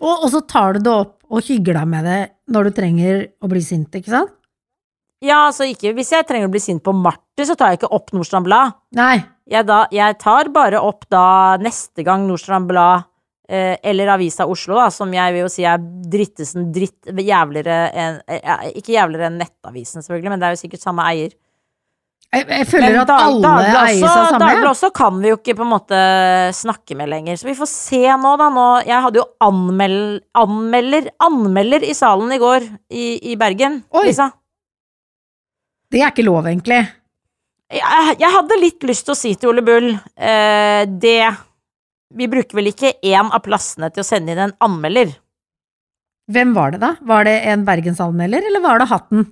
Og, 0.04 0.26
og 0.26 0.28
så 0.28 0.42
tar 0.44 0.76
du 0.76 0.84
det 0.84 0.92
opp 0.92 1.14
og 1.32 1.46
hygger 1.48 1.78
deg 1.80 1.88
med 1.88 2.04
det 2.04 2.18
når 2.52 2.68
du 2.68 2.72
trenger 2.76 3.22
å 3.40 3.48
bli 3.48 3.62
sint, 3.64 3.96
ikke 3.96 4.12
sant? 4.12 4.34
Ja, 5.26 5.46
altså 5.50 5.66
ikke 5.70 5.94
Hvis 5.98 6.12
jeg 6.14 6.28
trenger 6.30 6.50
å 6.50 6.54
bli 6.54 6.62
sint 6.64 6.84
på 6.86 6.94
Marte, 6.96 7.46
så 7.48 7.58
tar 7.58 7.74
jeg 7.74 7.82
ikke 7.82 7.94
opp 7.96 8.14
Nordstrand 8.16 8.48
Blad. 8.48 8.78
Nei. 8.98 9.18
Jeg, 9.50 9.66
da, 9.68 9.84
jeg 9.94 10.18
tar 10.22 10.50
bare 10.54 10.82
opp 10.82 11.06
da 11.12 11.58
neste 11.62 12.06
gang 12.06 12.26
Nordstrand 12.26 12.70
Blad 12.70 13.06
eh, 13.50 13.76
eller 13.86 14.10
Avisa 14.16 14.48
Oslo, 14.50 14.78
da, 14.80 14.90
som 14.94 15.12
jeg 15.14 15.36
vil 15.36 15.44
jo 15.44 15.50
si 15.54 15.66
er 15.70 15.82
drittesen 15.82 16.72
dritt 16.74 17.12
jævligere 17.14 17.80
enn 17.94 18.22
eh, 18.26 18.70
Ikke 18.80 18.96
jævligere 18.96 19.30
enn 19.30 19.42
Nettavisen, 19.42 20.06
selvfølgelig, 20.06 20.34
men 20.34 20.42
det 20.42 20.48
er 20.48 20.56
jo 20.56 20.64
sikkert 20.64 20.86
samme 20.86 21.06
eier. 21.12 21.36
Jeg, 22.36 22.48
jeg 22.50 22.68
føler 22.68 22.90
Men 22.90 23.02
at 23.04 23.12
alle 23.14 23.42
da, 23.46 23.84
eies 23.86 24.04
av 24.04 24.16
samme. 24.16 24.40
Dagbladet 24.42 24.72
også 24.74 24.90
kan 24.98 25.20
vi 25.22 25.30
jo 25.30 25.38
ikke 25.38 25.56
på 25.56 25.64
en 25.64 25.72
måte 25.72 26.00
snakke 26.58 26.98
med 26.98 27.12
lenger, 27.12 27.38
så 27.40 27.48
vi 27.48 27.58
får 27.58 27.70
se 27.72 28.02
nå, 28.02 28.34
da. 28.42 28.50
Nå, 28.52 28.66
jeg 28.88 29.04
hadde 29.06 29.22
jo 29.22 29.28
anmel, 29.46 30.00
anmelder, 30.36 31.12
anmelder 31.24 31.86
i 31.86 31.94
salen 31.96 32.34
i 32.36 32.42
går 32.42 32.66
i, 32.90 33.06
i 33.32 33.38
Bergen, 33.40 33.84
Oi. 33.94 34.08
Lisa. 34.10 34.32
Det 35.96 36.02
er 36.04 36.12
ikke 36.12 36.26
lov, 36.28 36.44
egentlig. 36.50 36.82
Jeg, 37.72 38.16
jeg 38.20 38.32
hadde 38.34 38.58
litt 38.62 38.84
lyst 38.86 39.08
til 39.08 39.16
å 39.16 39.18
si 39.18 39.32
til 39.40 39.50
Ole 39.50 39.64
Bull 39.66 39.88
eh, 39.96 40.84
det 41.02 41.22
Vi 42.14 42.28
bruker 42.30 42.60
vel 42.60 42.70
ikke 42.70 42.92
én 43.02 43.32
av 43.34 43.42
plassene 43.46 43.90
til 43.90 44.04
å 44.04 44.06
sende 44.06 44.36
inn 44.36 44.42
en 44.44 44.54
anmelder? 44.68 45.16
Hvem 46.32 46.54
var 46.58 46.76
det, 46.76 46.82
da? 46.84 46.92
Var 47.06 47.26
det 47.28 47.34
en 47.54 47.64
bergensanmelder, 47.66 48.46
eller 48.50 48.64
var 48.64 48.82
det 48.82 48.90
Hatten? 48.92 49.26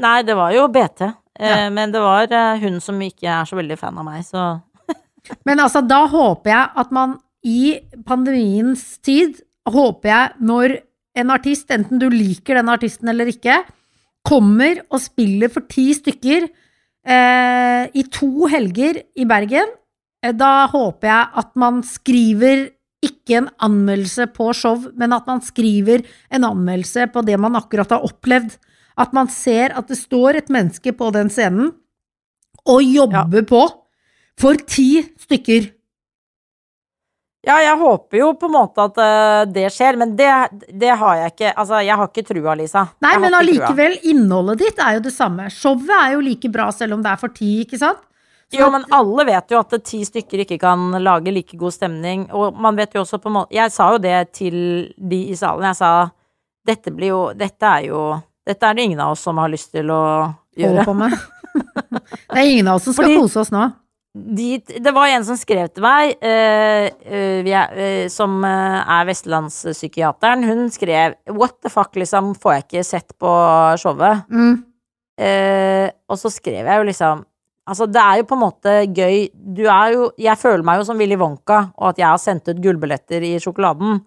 Nei, 0.00 0.16
det 0.26 0.34
var 0.38 0.54
jo 0.56 0.68
BT. 0.72 1.04
Eh, 1.08 1.12
Ja. 1.50 1.68
Men 1.74 1.92
det 1.92 2.00
var 2.02 2.30
eh, 2.30 2.62
hun 2.62 2.80
som 2.84 3.00
ikke 3.02 3.26
er 3.26 3.48
så 3.48 3.56
veldig 3.58 3.78
fan 3.80 3.98
av 3.98 4.06
meg, 4.06 4.22
så 4.26 4.60
Men 5.48 5.60
altså, 5.64 5.82
da 5.82 6.04
håper 6.10 6.52
jeg 6.52 6.72
at 6.84 6.92
man 6.94 7.18
i 7.44 7.74
pandemiens 8.06 8.84
tid, 9.04 9.40
håper 9.68 10.08
jeg 10.10 10.44
når 10.46 10.78
en 11.20 11.30
artist, 11.34 11.70
enten 11.74 12.00
du 12.00 12.08
liker 12.12 12.58
den 12.60 12.70
artisten 12.72 13.10
eller 13.12 13.28
ikke, 13.30 13.60
kommer 14.24 14.80
og 14.88 15.02
spiller 15.04 15.52
for 15.52 15.66
ti 15.70 15.90
stykker 15.96 16.46
eh, 16.46 17.82
i 17.92 18.04
to 18.12 18.48
helger 18.50 19.02
i 19.16 19.26
Bergen, 19.28 19.74
eh, 20.24 20.32
da 20.32 20.66
håper 20.72 21.10
jeg 21.10 21.44
at 21.44 21.52
man 21.60 21.82
skriver 21.86 22.68
ikke 23.04 23.36
en 23.36 23.50
anmeldelse 23.62 24.26
på 24.32 24.48
show, 24.56 24.86
men 24.96 25.12
at 25.12 25.28
man 25.28 25.42
skriver 25.44 26.04
en 26.32 26.46
anmeldelse 26.48 27.08
på 27.12 27.24
det 27.26 27.36
man 27.40 27.58
akkurat 27.58 27.92
har 27.92 28.04
opplevd. 28.06 28.56
At 28.96 29.12
man 29.12 29.28
ser 29.28 29.74
at 29.76 29.90
det 29.90 29.98
står 29.98 30.38
et 30.38 30.52
menneske 30.52 30.94
på 30.96 31.10
den 31.12 31.28
scenen 31.32 31.72
og 32.64 32.84
jobber 32.86 33.44
på 33.44 33.62
for 34.40 34.60
ti 34.70 35.02
stykker. 35.20 35.73
Ja, 37.44 37.58
jeg 37.60 37.76
håper 37.76 38.18
jo 38.18 38.30
på 38.40 38.48
en 38.48 38.54
måte 38.54 38.84
at 38.88 38.98
eh, 39.04 39.42
det 39.52 39.66
skjer, 39.74 39.98
men 40.00 40.14
det, 40.16 40.30
det 40.72 40.94
har 40.96 41.18
jeg 41.20 41.34
ikke 41.34 41.50
Altså, 41.52 41.80
jeg 41.84 41.98
har 42.00 42.08
ikke 42.08 42.24
trua, 42.30 42.54
Lisa. 42.56 42.86
Nei, 43.04 43.12
Jeg 43.16 43.22
men 43.26 43.36
allikevel, 43.36 43.98
innholdet 44.10 44.62
ditt 44.62 44.80
er 44.80 44.96
jo 44.96 45.04
det 45.04 45.12
samme. 45.12 45.50
Showet 45.52 45.92
er 45.98 46.14
jo 46.16 46.22
like 46.24 46.50
bra 46.52 46.70
selv 46.72 46.96
om 46.96 47.04
det 47.04 47.12
er 47.12 47.20
for 47.20 47.34
ti, 47.36 47.50
ikke 47.66 47.80
sant? 47.82 48.00
Så 48.52 48.60
Jo, 48.60 48.70
men 48.72 48.84
alle 48.92 49.24
vet 49.28 49.52
jo 49.52 49.60
at 49.60 49.72
ti 49.84 50.02
stykker 50.04 50.44
ikke 50.44 50.58
kan 50.62 50.90
lage 51.02 51.32
like 51.32 51.56
god 51.60 51.74
stemning. 51.76 52.26
Og 52.32 52.56
man 52.60 52.76
vet 52.80 52.96
jo 52.96 53.02
også 53.04 53.20
på 53.20 53.28
en 53.32 53.38
måte 53.40 53.56
Jeg 53.56 53.72
sa 53.74 53.90
jo 53.92 54.00
det 54.04 54.18
til 54.36 54.56
de 54.96 55.20
i 55.32 55.36
salen. 55.36 55.64
Jeg 55.68 55.80
sa 55.80 55.92
dette 56.64 56.92
blir 56.96 57.12
jo 57.12 57.22
Dette 57.36 57.68
er 57.68 57.88
jo 57.90 58.02
Dette 58.44 58.68
er 58.68 58.76
det 58.76 58.84
ingen 58.88 59.00
av 59.00 59.14
oss 59.14 59.24
som 59.24 59.36
har 59.40 59.48
lyst 59.52 59.72
til 59.72 59.88
å 59.92 60.02
gjøre. 60.56 60.84
gjøre. 60.84 60.84
på 60.84 60.94
med. 60.96 61.16
det 62.32 62.40
er 62.40 62.50
ingen 62.50 62.68
av 62.68 62.76
oss 62.80 62.84
som 62.88 62.96
skal 62.96 63.08
Fordi- 63.08 63.20
kose 63.24 63.40
oss 63.40 63.52
nå. 63.52 63.68
De, 64.14 64.60
det 64.62 64.92
var 64.94 65.10
en 65.10 65.24
som 65.26 65.38
skrev 65.38 65.72
til 65.74 65.82
meg, 65.82 66.12
uh, 66.22 66.86
uh, 66.86 67.40
er, 67.42 67.72
eh, 67.74 68.04
som 68.12 68.36
er 68.46 69.08
vestlandspsykiateren. 69.08 70.46
Hun 70.46 70.70
skrev 70.70 71.16
'what 71.26 71.58
the 71.62 71.70
fuck', 71.70 71.98
liksom, 71.98 72.34
får 72.38 72.52
jeg 72.52 72.64
ikke 72.64 72.84
sett 72.84 73.18
på 73.18 73.30
showet. 73.76 74.22
Mm. 74.30 74.62
Og 76.10 76.18
så 76.18 76.30
skrev 76.30 76.66
jeg 76.66 76.76
jo 76.78 76.82
liksom 76.82 77.24
Altså, 77.64 77.86
det 77.86 78.00
er 78.00 78.18
jo 78.18 78.26
på 78.28 78.34
en 78.34 78.42
måte 78.42 78.72
gøy 78.92 79.28
Du 79.32 79.62
er 79.70 79.92
jo 79.94 80.08
Jeg 80.18 80.40
føler 80.40 80.64
meg 80.66 80.80
jo 80.80 80.84
som 80.84 80.98
Willy 80.98 81.16
Wonka, 81.16 81.70
og 81.78 81.92
at 81.92 81.98
jeg 82.02 82.08
har 82.08 82.20
sendt 82.20 82.50
ut 82.50 82.60
gullbilletter 82.60 83.24
i 83.24 83.38
sjokoladen. 83.40 84.02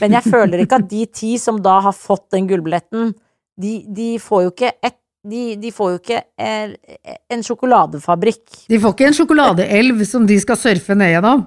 Men 0.00 0.16
jeg 0.16 0.24
føler 0.32 0.62
ikke 0.62 0.78
at 0.80 0.88
de 0.88 1.04
ti 1.12 1.34
som 1.40 1.58
da 1.60 1.78
har 1.84 1.92
fått 1.92 2.30
den 2.32 2.48
gullbilletten, 2.48 3.12
de, 3.60 3.72
de 3.92 4.08
får 4.22 4.46
jo 4.46 4.52
ikke 4.54 4.72
et 4.80 4.96
de, 5.22 5.42
de 5.62 5.70
får 5.74 5.90
jo 5.92 5.98
ikke 6.00 6.20
en 7.30 7.42
sjokoladefabrikk. 7.46 8.44
De 8.70 8.78
får 8.82 8.94
ikke 8.96 9.06
en 9.10 9.18
sjokoladeelv 9.20 10.00
som 10.08 10.24
de 10.26 10.38
skal 10.42 10.58
surfe 10.58 10.96
ned 10.98 11.12
gjennom. 11.14 11.44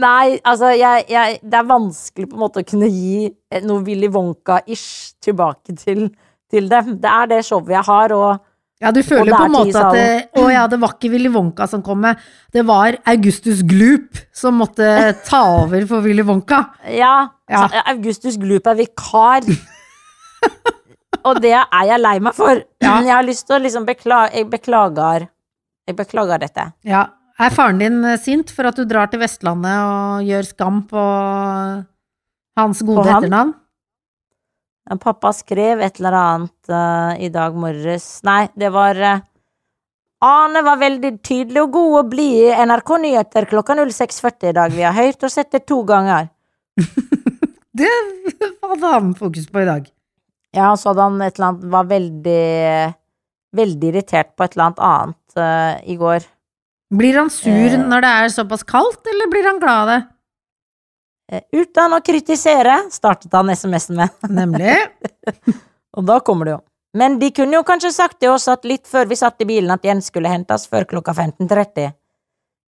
Nei, 0.00 0.36
altså, 0.46 0.68
jeg, 0.78 1.08
jeg, 1.10 1.40
det 1.42 1.56
er 1.58 1.66
vanskelig 1.66 2.28
på 2.30 2.36
en 2.38 2.42
måte 2.44 2.62
å 2.62 2.66
kunne 2.68 2.86
gi 2.86 3.24
noe 3.66 3.82
Willy 3.88 4.06
Wonka-ish 4.14 5.16
tilbake 5.26 5.74
til, 5.80 6.04
til 6.50 6.70
dem. 6.70 6.92
Det 7.02 7.10
er 7.10 7.32
det 7.32 7.40
showet 7.48 7.74
jeg 7.74 7.82
har, 7.88 8.14
og 8.14 8.46
Ja, 8.80 8.92
du 8.94 9.02
føler 9.04 9.34
på 9.34 9.48
en 9.48 9.52
måte 9.52 9.76
at 9.82 9.92
det, 9.92 10.04
Å 10.40 10.46
ja, 10.48 10.62
det 10.70 10.78
var 10.80 10.94
ikke 10.94 11.10
Willy 11.12 11.28
Wonka 11.34 11.66
som 11.68 11.82
kom 11.84 11.98
med, 12.06 12.22
det 12.54 12.62
var 12.70 13.00
Augustus 13.10 13.64
Gloop 13.66 14.22
som 14.32 14.62
måtte 14.62 14.86
ta 15.26 15.42
over 15.58 15.82
for 15.90 16.06
Willy 16.06 16.22
Wonka. 16.24 16.62
Ja, 16.94 17.16
Ja. 17.50 17.66
Augustus 17.90 18.38
Gloop 18.38 18.70
er 18.70 18.78
vikar. 18.84 19.42
og 21.24 21.40
det 21.44 21.54
er 21.56 21.86
jeg 21.88 22.00
lei 22.00 22.16
meg 22.22 22.36
for. 22.36 22.62
Men 22.82 23.08
Jeg 23.08 23.14
har 23.14 23.26
lyst 23.26 23.46
til 23.48 23.58
å 23.58 23.62
liksom 23.62 23.86
beklage 23.88 24.34
Jeg 24.38 24.50
beklager. 24.50 25.28
Jeg 25.88 25.96
beklager 25.98 26.42
dette. 26.42 26.70
Ja. 26.86 27.06
Er 27.40 27.54
faren 27.54 27.80
din 27.80 28.02
eh, 28.04 28.18
sint 28.20 28.52
for 28.52 28.68
at 28.68 28.76
du 28.76 28.84
drar 28.84 29.08
til 29.08 29.22
Vestlandet 29.22 29.78
og 29.80 30.28
gjør 30.28 30.48
skam 30.50 30.82
på 30.90 31.04
hans 32.60 32.82
gode 32.84 33.06
På 33.06 33.14
etternavn? 33.16 33.54
Ja, 34.90 34.98
Pappa 35.00 35.32
skrev 35.36 35.80
et 35.84 36.00
eller 36.00 36.16
annet 36.18 36.72
uh, 36.72 37.14
i 37.16 37.30
dag 37.32 37.56
morges 37.56 38.06
Nei, 38.26 38.48
det 38.58 38.72
var 38.74 38.98
uh, 38.98 39.22
Ane 40.20 40.60
var 40.66 40.80
veldig 40.82 41.14
tydelig 41.24 41.62
og 41.62 41.72
god 41.78 41.94
og 42.02 42.10
blid 42.12 42.50
i 42.50 42.66
NRK 42.68 42.90
Nyheter 43.06 43.46
klokka 43.48 43.78
06.40 43.78 44.50
i 44.50 44.56
dag. 44.58 44.74
Vi 44.74 44.84
har 44.84 44.92
hørt 44.92 45.24
og 45.24 45.32
sett 45.32 45.54
det 45.54 45.62
to 45.68 45.80
ganger. 45.88 46.28
Det 47.80 47.88
hadde 48.66 48.90
han 48.92 49.14
fokus 49.16 49.46
på 49.48 49.62
i 49.62 49.68
dag. 49.68 49.86
Ja, 50.56 50.72
så 50.76 50.90
hadde 50.90 51.06
han 51.06 51.20
et 51.22 51.36
eller 51.38 51.52
annet 51.52 51.66
Var 51.70 51.90
veldig 51.90 52.44
Veldig 53.60 53.90
irritert 53.90 54.32
på 54.38 54.46
et 54.46 54.54
eller 54.54 54.68
annet 54.68 54.82
annet 54.86 55.38
uh, 55.42 55.90
i 55.90 55.96
går. 55.98 56.22
Blir 56.94 57.16
han 57.18 57.30
sur 57.34 57.50
uh, 57.74 57.80
når 57.82 58.04
det 58.04 58.10
er 58.20 58.28
såpass 58.30 58.62
kaldt, 58.62 59.00
eller 59.10 59.26
blir 59.30 59.48
han 59.48 59.58
glad 59.58 59.80
av 59.80 59.90
det? 59.90 59.96
Uh, 61.34 61.62
Uten 61.64 61.96
å 61.96 61.98
kritisere, 62.06 62.76
startet 62.94 63.34
han 63.34 63.50
SMS-en 63.50 63.98
med. 63.98 64.14
Nemlig. 64.38 64.76
Og 65.98 66.06
da 66.06 66.20
kommer 66.22 66.46
det 66.46 66.54
jo. 66.54 66.62
Men 66.94 67.18
de 67.18 67.32
kunne 67.34 67.58
jo 67.58 67.66
kanskje 67.66 67.90
sagt 67.94 68.20
til 68.22 68.36
oss 68.36 68.46
at 68.50 68.62
litt 68.66 68.86
før 68.90 69.10
vi 69.10 69.18
satt 69.18 69.42
i 69.42 69.50
bilen 69.50 69.74
at 69.74 69.86
Jens 69.86 70.10
skulle 70.10 70.30
hentes 70.30 70.70
før 70.70 70.86
klokka 70.94 71.14
15.30. 71.14 71.90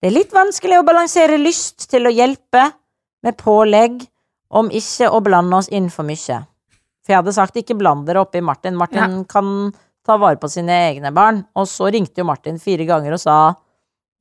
Det 0.03 0.11
er 0.11 0.19
litt 0.19 0.35
vanskelig 0.35 0.81
å 0.81 0.87
balansere 0.87 1.39
lyst 1.39 1.87
til 1.91 2.11
å 2.11 2.15
hjelpe 2.15 2.73
med 3.23 3.39
pålegg 3.39 4.03
om 4.51 4.71
ikke 4.75 5.15
å 5.15 5.23
blande 5.23 5.63
oss 5.63 5.71
inn 5.71 5.87
for 5.95 6.07
mye. 6.07 6.43
For 7.03 7.13
jeg 7.15 7.21
hadde 7.23 7.35
sagt 7.35 7.59
ikke 7.59 7.77
bland 7.79 8.07
dere 8.07 8.23
oppi 8.23 8.43
Martin. 8.45 8.79
Martin 8.79 9.23
kan 9.31 9.73
ta 10.07 10.17
vare 10.23 10.39
på 10.39 10.51
sine 10.51 10.75
egne 10.91 11.11
barn. 11.15 11.43
Og 11.59 11.67
så 11.71 11.91
ringte 11.91 12.23
jo 12.23 12.29
Martin 12.29 12.61
fire 12.63 12.87
ganger 12.89 13.19
og 13.19 13.23
sa 13.23 13.37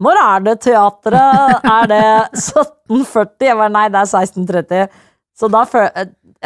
når 0.01 0.17
er 0.17 0.45
det 0.47 0.55
teatret? 0.65 1.65
Er 1.69 1.89
det 1.91 2.05
17.40? 2.89 3.45
Jeg 3.45 3.57
var 3.59 3.69
nei, 3.73 3.85
det 3.93 4.01
er 4.01 4.09
16.30. 4.09 5.01
Så 5.37 5.49
da 5.51 5.61
før, 5.69 5.89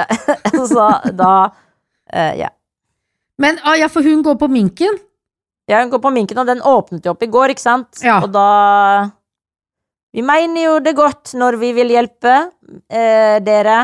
Så 0.73 0.89
da 1.15 1.31
eh, 2.11 2.33
Ja. 2.43 2.51
Men 3.39 3.57
ah, 3.67 3.75
ja, 3.75 3.89
for 3.91 4.03
hun 4.03 4.21
går 4.23 4.37
på 4.39 4.47
minken. 4.47 4.95
Ja, 5.67 5.81
hun 5.81 5.89
går 5.91 5.99
på 6.03 6.11
minken, 6.15 6.37
og 6.39 6.47
den 6.47 6.61
åpnet 6.63 7.03
jo 7.03 7.11
opp 7.15 7.23
i 7.25 7.27
går, 7.31 7.51
ikke 7.51 7.63
sant? 7.63 7.99
Ja. 8.03 8.21
Og 8.23 8.29
da 8.31 9.09
Vi 10.15 10.23
mener 10.23 10.61
jo 10.61 10.75
det 10.79 10.93
godt 10.95 11.33
når 11.35 11.57
vi 11.59 11.73
vil 11.75 11.91
hjelpe 11.91 12.35
eh, 12.87 13.39
dere. 13.43 13.81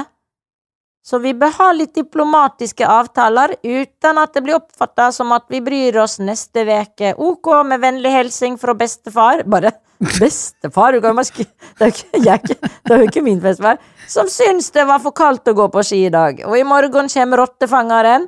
Så 1.03 1.17
vi 1.19 1.31
bør 1.33 1.49
ha 1.57 1.71
litt 1.73 1.95
diplomatiske 1.97 2.85
avtaler 2.85 3.55
uten 3.65 4.19
at 4.21 4.33
det 4.35 4.43
blir 4.45 4.59
oppfatta 4.59 5.07
som 5.11 5.31
at 5.33 5.47
vi 5.49 5.59
bryr 5.65 5.97
oss 6.03 6.19
neste 6.21 6.61
veke. 6.67 7.15
Ok, 7.17 7.49
med 7.65 7.81
vennlig 7.81 8.11
hilsing 8.13 8.57
fra 8.61 8.75
bestefar. 8.77 9.41
Bare 9.49 9.71
bestefar? 10.21 10.93
Du 10.93 11.01
kan 11.01 11.17
jo. 11.17 11.23
Det 11.33 11.47
er 11.81 11.89
jo 11.89 11.95
ikke, 11.95 12.21
ikke- 12.53 13.01
ikke 13.07 13.23
min 13.25 13.39
bestefar. 13.41 13.79
Som 14.07 14.27
syns 14.29 14.69
det 14.71 14.85
var 14.87 14.99
for 14.99 15.11
kaldt 15.11 15.49
å 15.49 15.55
gå 15.57 15.67
på 15.73 15.83
ski 15.83 16.05
i 16.05 16.09
dag. 16.13 16.43
Og 16.45 16.57
i 16.59 16.63
morgen 16.63 17.09
kommer 17.09 17.37
rottefangeren. 17.45 18.27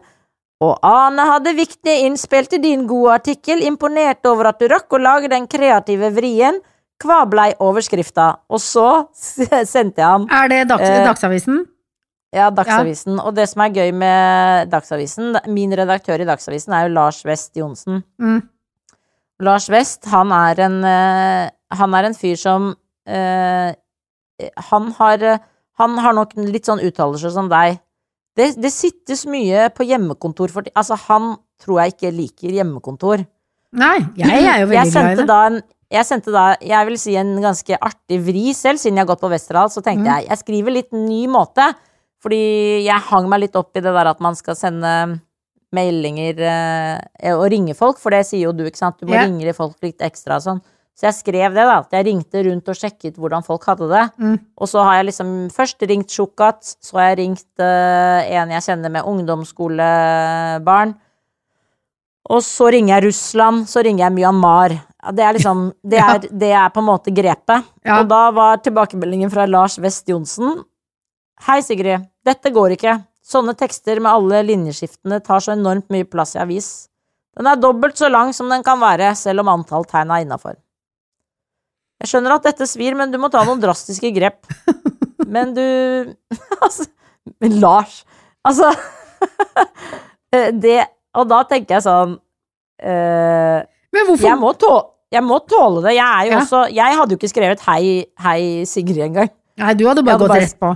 Og 0.63 0.77
Ane 0.81 1.25
hadde 1.27 1.53
viktige 1.57 2.05
innspill 2.07 2.45
til 2.47 2.61
din 2.63 2.87
gode 2.87 3.13
artikkel, 3.19 3.61
imponert 3.67 4.25
over 4.25 4.47
at 4.47 4.59
du 4.59 4.67
rakk 4.71 4.87
å 4.95 5.01
lage 5.01 5.29
den 5.29 5.45
kreative 5.47 6.09
vrien. 6.15 6.59
Hva 7.03 7.25
blei 7.29 7.49
overskrifta? 7.59 8.37
Og 8.49 8.59
så 8.63 9.07
sendte 9.13 9.97
jeg 9.99 10.07
han 10.07 10.27
Er 10.31 10.47
det 10.47 10.67
dags, 10.69 10.81
Eh, 10.87 11.03
Dagsavisen? 11.05 11.65
Ja, 12.33 12.49
Dagsavisen. 12.49 13.19
Og 13.21 13.35
det 13.37 13.45
som 13.51 13.61
er 13.65 13.75
gøy 13.75 13.91
med 13.93 14.71
Dagsavisen 14.71 15.35
Min 15.53 15.73
redaktør 15.77 16.21
i 16.23 16.27
Dagsavisen 16.27 16.73
er 16.73 16.87
jo 16.87 16.95
Lars 16.95 17.21
West 17.27 17.53
Johnsen. 17.59 18.01
Mm. 18.21 18.41
Lars 19.43 19.69
West, 19.69 20.05
han 20.11 20.31
er 20.35 20.61
en 20.65 20.79
eh, 20.87 21.49
Han 21.77 21.93
er 21.97 22.09
en 22.09 22.17
fyr 22.17 22.37
som 22.39 22.71
eh, 23.07 23.73
Han 24.71 24.91
har 24.99 25.27
Han 25.81 25.97
har 26.01 26.17
nok 26.17 26.35
litt 26.37 26.69
sånn 26.69 26.81
uttalelser 26.85 27.33
som 27.33 27.49
deg. 27.51 27.79
Det, 28.37 28.55
det 28.57 28.73
sittes 28.73 29.27
mye 29.29 29.67
på 29.73 29.85
hjemmekontor 29.85 30.53
for 30.53 30.65
Altså, 30.73 30.97
han 31.07 31.35
tror 31.61 31.83
jeg 31.83 31.93
ikke 31.95 32.11
liker 32.17 32.57
hjemmekontor. 32.57 33.23
Nei, 33.73 33.97
jeg 34.17 34.41
er 34.45 34.61
jo 34.61 34.67
veldig 34.69 34.91
glad 34.93 35.13
i 35.13 35.17
det. 35.21 35.27
da 35.29 35.39
en 35.49 35.61
jeg 35.93 36.07
sendte 36.07 36.31
da, 36.33 36.43
jeg 36.57 36.87
vil 36.89 36.97
si 36.97 37.13
en 37.19 37.35
ganske 37.43 37.77
artig 37.77 38.17
vri 38.25 38.47
selv, 38.57 38.79
siden 38.81 38.97
jeg 38.97 39.05
har 39.05 39.11
gått 39.11 39.21
på 39.21 39.29
Westerdal, 39.29 39.69
så 39.69 39.83
tenkte 39.85 40.07
Mm. 40.07 40.15
jeg, 40.15 40.27
jeg 40.29 40.39
skriver 40.41 40.73
litt 40.73 40.91
ny 40.91 41.27
måte, 41.29 41.67
fordi 42.23 42.43
jeg 42.85 43.07
hang 43.09 43.27
meg 43.31 43.45
litt 43.45 43.57
opp 43.59 43.75
i 43.75 43.83
det 43.83 43.91
der 43.91 44.09
at 44.13 44.21
man 44.23 44.37
skal 44.39 44.55
sende 44.57 44.93
meldinger 45.73 46.39
eh, 46.45 47.33
og 47.33 47.47
ringe 47.51 47.75
folk, 47.77 47.99
for 48.01 48.13
det 48.13 48.23
sier 48.29 48.45
jo 48.47 48.53
du, 48.55 48.63
ikke 48.69 48.79
sant, 48.79 48.99
du 49.01 49.09
må 49.09 49.17
yeah. 49.17 49.27
ringe 49.27 49.55
folk 49.57 49.75
litt 49.83 50.03
ekstra 50.05 50.37
og 50.39 50.45
sånn. 50.45 50.63
Så 50.93 51.07
jeg 51.07 51.17
skrev 51.17 51.55
det 51.55 51.63
da, 51.65 51.79
at 51.81 51.95
jeg 51.97 52.05
ringte 52.05 52.43
rundt 52.45 52.67
og 52.69 52.77
sjekket 52.77 53.15
hvordan 53.17 53.45
folk 53.45 53.63
hadde 53.65 53.87
det. 53.89 54.03
Mm. 54.21 54.35
Og 54.61 54.69
så 54.69 54.83
har 54.85 54.99
jeg 54.99 55.07
liksom 55.07 55.31
først 55.53 55.81
ringt 55.89 56.13
Sjukat, 56.13 56.75
så 56.85 56.99
har 56.99 57.09
jeg 57.09 57.23
ringt 57.23 57.63
eh, 57.65 58.35
en 58.37 58.53
jeg 58.53 58.65
kjenner 58.67 58.93
med 58.93 59.09
ungdomsskolebarn. 59.09 60.93
Og 62.33 62.43
så 62.45 62.69
ringer 62.71 62.93
jeg 62.93 63.07
Russland, 63.09 63.65
så 63.67 63.81
ringer 63.83 64.05
jeg 64.05 64.15
Myanmar. 64.19 64.77
Det 65.17 65.25
er 65.25 65.35
liksom 65.35 65.65
Det 65.81 65.99
er, 66.05 66.29
det 66.29 66.53
er 66.53 66.69
på 66.69 66.83
en 66.83 66.89
måte 66.91 67.11
grepet. 67.11 67.73
Ja. 67.81 67.97
Og 67.97 68.13
da 68.13 68.27
var 68.37 68.61
tilbakemeldingen 68.61 69.33
fra 69.33 69.49
Lars 69.49 69.79
West 69.81 70.07
Johnsen 70.07 70.61
Hei, 71.43 71.57
Sigrid. 71.65 72.05
Dette 72.25 72.51
går 72.55 72.75
ikke. 72.77 72.97
Sånne 73.23 73.53
tekster 73.55 73.99
med 74.03 74.11
alle 74.11 74.41
linjeskiftene 74.47 75.21
tar 75.23 75.39
så 75.43 75.53
enormt 75.55 75.89
mye 75.93 76.05
plass 76.07 76.35
i 76.35 76.41
avis. 76.43 76.89
Den 77.37 77.47
er 77.49 77.55
dobbelt 77.59 77.97
så 77.97 78.09
lang 78.11 78.33
som 78.35 78.49
den 78.51 78.63
kan 78.63 78.79
være, 78.79 79.13
selv 79.17 79.41
om 79.43 79.49
antall 79.53 79.85
tegn 79.89 80.11
er 80.11 80.23
innafor. 80.25 80.55
Jeg 82.03 82.11
skjønner 82.11 82.35
at 82.35 82.43
dette 82.43 82.67
svir, 82.67 82.95
men 82.99 83.11
du 83.13 83.17
må 83.21 83.29
ta 83.31 83.43
noen 83.47 83.61
drastiske 83.63 84.11
grep. 84.15 84.43
Men 85.33 85.53
du 85.55 85.61
Altså 86.65 86.83
Men 87.39 87.53
Lars 87.61 88.01
Altså 88.45 88.67
Det 90.65 90.81
Og 91.15 91.29
da 91.31 91.39
tenker 91.47 91.77
jeg 91.77 91.85
sånn 91.85 92.17
eh, 92.83 93.61
Men 93.95 94.09
hvorfor 94.09 94.27
jeg 94.27 94.39
må, 94.41 94.51
tå 94.59 94.73
jeg 95.13 95.21
må 95.23 95.37
tåle 95.47 95.83
det. 95.85 95.93
Jeg 95.95 96.03
er 96.03 96.25
jo 96.27 96.31
Ja. 96.33 96.41
også 96.41 96.61
Jeg 96.73 96.97
hadde 96.99 97.13
jo 97.15 97.19
ikke 97.21 97.29
skrevet 97.31 97.59
'hei, 97.61 98.05
hei, 98.19 98.41
Sigrid' 98.65 99.03
engang. 99.05 99.29
Nei, 99.61 99.73
du 99.77 99.85
hadde 99.87 100.01
bare 100.03 100.17
hadde 100.17 100.23
gått 100.25 100.33
bare- 100.33 100.41
rett 100.41 100.59
på. 100.59 100.71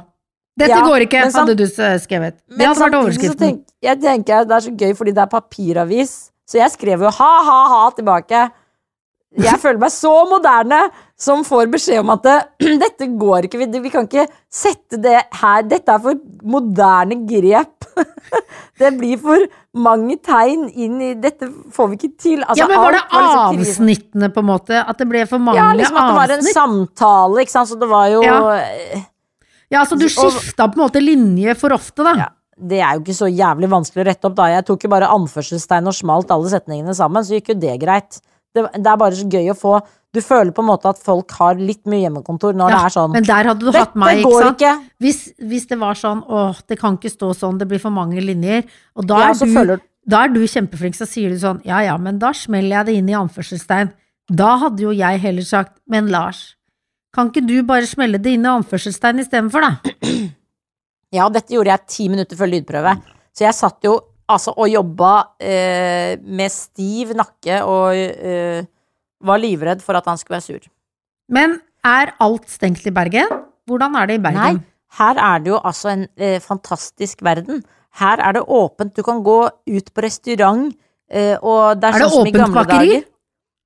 Dette 0.57 0.73
Ja, 0.73 0.83
går 0.85 1.05
ikke, 1.05 1.25
hadde 1.35 1.53
du 1.57 1.65
skrevet. 1.69 2.39
Det 2.49 2.65
hadde 2.65 2.81
vært 2.81 2.95
overskriften. 2.97 3.41
tenk, 3.43 3.65
jeg 3.85 3.99
tenker 4.01 4.39
at 4.41 4.47
det 4.49 4.55
er 4.57 4.63
så 4.65 4.71
gøy 4.73 4.95
fordi 4.97 5.11
det 5.13 5.21
er 5.21 5.29
papiravis, 5.29 6.15
så 6.49 6.57
jeg 6.63 6.73
skrev 6.73 7.03
jo 7.05 7.11
ha-ha-ha 7.13 7.83
tilbake. 7.97 8.47
Jeg 9.37 9.59
føler 9.63 9.77
meg 9.83 9.91
så 9.93 10.13
moderne 10.31 10.79
som 11.19 11.43
får 11.45 11.67
beskjed 11.73 11.99
om 12.01 12.09
at 12.15 12.23
det, 12.25 12.37
dette 12.83 13.09
går 13.21 13.45
ikke, 13.45 13.59
vi, 13.61 13.67
vi 13.83 13.91
kan 13.93 14.07
ikke 14.07 14.25
sette 14.49 14.97
det 15.03 15.19
her, 15.41 15.65
dette 15.69 15.93
er 15.93 16.01
for 16.01 16.17
moderne 16.47 17.19
grep. 17.29 17.85
det 18.81 18.91
blir 18.97 19.19
for 19.21 19.43
mange 19.77 20.17
tegn 20.25 20.65
inn 20.73 20.95
i, 21.01 21.11
dette 21.21 21.49
får 21.75 21.91
vi 21.91 21.99
ikke 21.99 22.11
til. 22.23 22.41
Altså, 22.47 22.63
Ja, 22.63 22.69
men 22.71 22.81
var 22.81 22.97
det 22.97 23.03
var 23.11 23.27
liksom 23.27 23.61
avsnittene, 23.61 24.31
på 24.33 24.41
en 24.41 24.49
måte? 24.49 24.81
At 24.81 24.97
det 24.97 25.09
ble 25.13 25.21
for 25.29 25.37
mange 25.43 25.61
avsnitt? 25.61 25.69
Ja, 25.69 25.77
liksom 25.83 26.01
at 26.01 26.09
det 26.09 26.17
var 26.17 26.33
en 26.33 26.41
avsnitt? 26.41 26.57
samtale, 26.57 27.45
ikke 27.45 27.55
sant, 27.59 27.69
så 27.75 27.77
det 27.85 27.91
var 27.93 28.09
jo 28.15 28.23
Ja. 28.25 29.05
Ja, 29.73 29.83
så 29.87 29.97
du 29.99 30.07
skifta 30.07 30.67
på 30.71 30.79
en 30.79 30.85
måte 30.85 31.03
linje 31.03 31.55
for 31.59 31.75
ofte, 31.75 32.05
da. 32.05 32.13
Ja, 32.21 32.29
det 32.57 32.79
er 32.81 32.95
jo 32.95 33.03
ikke 33.03 33.17
så 33.17 33.27
jævlig 33.29 33.69
vanskelig 33.69 34.05
å 34.05 34.07
rette 34.07 34.29
opp, 34.29 34.37
da. 34.39 34.47
Jeg 34.53 34.65
tok 34.69 34.87
jo 34.87 34.91
bare 34.93 35.11
anførselstegn 35.13 35.91
og 35.91 35.95
smalt 35.97 36.31
alle 36.33 36.49
setningene 36.53 36.95
sammen, 36.97 37.25
så 37.25 37.37
gikk 37.37 37.53
jo 37.53 37.59
det 37.61 37.75
greit. 37.83 38.19
Det, 38.55 38.63
det 38.73 38.89
er 38.89 38.99
bare 38.99 39.13
så 39.17 39.27
gøy 39.29 39.51
å 39.51 39.57
få 39.57 39.77
Du 40.15 40.21
føler 40.23 40.53
på 40.55 40.63
en 40.63 40.69
måte 40.69 40.89
at 40.89 40.97
folk 41.03 41.33
har 41.37 41.59
litt 41.59 41.83
mye 41.85 41.99
hjemmekontor 42.05 42.55
når 42.57 42.71
det 42.71 42.77
er 42.87 42.93
sånn 42.95 43.11
Men 43.13 43.25
der 43.27 43.49
hadde 43.51 43.65
du 43.67 43.75
hatt 43.75 43.93
meg, 43.99 44.21
ikke 44.23 44.39
sant? 44.39 44.55
ikke. 44.55 44.71
Hvis, 45.03 45.19
hvis 45.51 45.67
det 45.69 45.77
var 45.83 45.99
sånn 45.99 46.23
åh, 46.23 46.57
det 46.65 46.79
kan 46.79 46.95
ikke 46.97 47.11
stå 47.11 47.33
sånn, 47.37 47.59
det 47.59 47.67
blir 47.69 47.81
for 47.83 47.93
mange 47.93 48.23
linjer, 48.23 48.63
og 48.95 49.05
da, 49.11 49.19
er, 49.27 49.35
ja, 49.35 49.65
du, 49.75 49.85
da 50.07 50.23
er 50.23 50.33
du 50.33 50.39
kjempeflink, 50.47 50.97
så 50.97 51.05
sier 51.05 51.35
du 51.35 51.37
sånn 51.43 51.59
ja 51.67 51.83
ja, 51.85 51.99
men 52.01 52.17
da 52.23 52.31
smeller 52.33 52.79
jeg 52.79 52.87
det 52.87 52.97
inn 53.01 53.11
i 53.11 53.17
anførselstegn. 53.19 53.91
Da 54.31 54.55
hadde 54.63 54.87
jo 54.87 54.95
jeg 54.95 55.21
heller 55.27 55.45
sagt 55.45 55.75
men 55.91 56.09
Lars, 56.09 56.55
kan 57.15 57.29
ikke 57.31 57.45
du 57.47 57.55
bare 57.67 57.87
smelle 57.89 58.19
det 58.21 58.33
inn 58.37 58.45
i 58.45 58.51
anførselstegn 58.51 59.23
istedenfor, 59.23 59.63
da? 59.63 59.97
Ja, 61.15 61.27
dette 61.31 61.53
gjorde 61.55 61.71
jeg 61.71 61.87
ti 61.87 62.07
minutter 62.11 62.37
før 62.39 62.49
lydprøve. 62.51 62.93
Så 63.35 63.45
jeg 63.45 63.55
satt 63.55 63.85
jo 63.87 63.93
altså 64.27 64.51
og 64.59 64.67
jobba 64.67 65.11
eh, 65.39 66.17
med 66.19 66.51
stiv 66.51 67.13
nakke 67.15 67.61
og 67.63 67.95
eh, 67.95 68.65
var 69.23 69.39
livredd 69.39 69.81
for 69.85 69.95
at 69.97 70.09
han 70.11 70.19
skulle 70.19 70.35
være 70.41 70.47
sur. 70.49 70.67
Men 71.31 71.55
er 71.87 72.11
alt 72.23 72.49
stengt 72.51 72.83
i 72.89 72.93
Bergen? 72.93 73.31
Hvordan 73.67 73.95
er 74.01 74.09
det 74.11 74.17
i 74.19 74.23
Bergen? 74.25 74.59
Nei, 74.59 74.97
her 74.99 75.19
er 75.29 75.39
det 75.45 75.53
jo 75.53 75.61
altså 75.63 75.93
en 75.95 76.05
eh, 76.19 76.37
fantastisk 76.43 77.23
verden. 77.25 77.63
Her 78.01 78.19
er 78.27 78.35
det 78.37 78.43
åpent. 78.43 78.93
Du 78.95 79.01
kan 79.07 79.23
gå 79.25 79.39
ut 79.47 79.87
på 79.95 80.03
restaurant, 80.05 80.67
eh, 81.09 81.35
og 81.39 81.79
det 81.79 81.87
er, 81.89 81.95
Er 81.95 82.03
det 82.03 82.09
sånn 82.11 82.19
som 82.19 82.27
i 82.29 82.35
gamle 82.35 82.61
bakeri? 82.67 82.91
dager. 82.99 83.07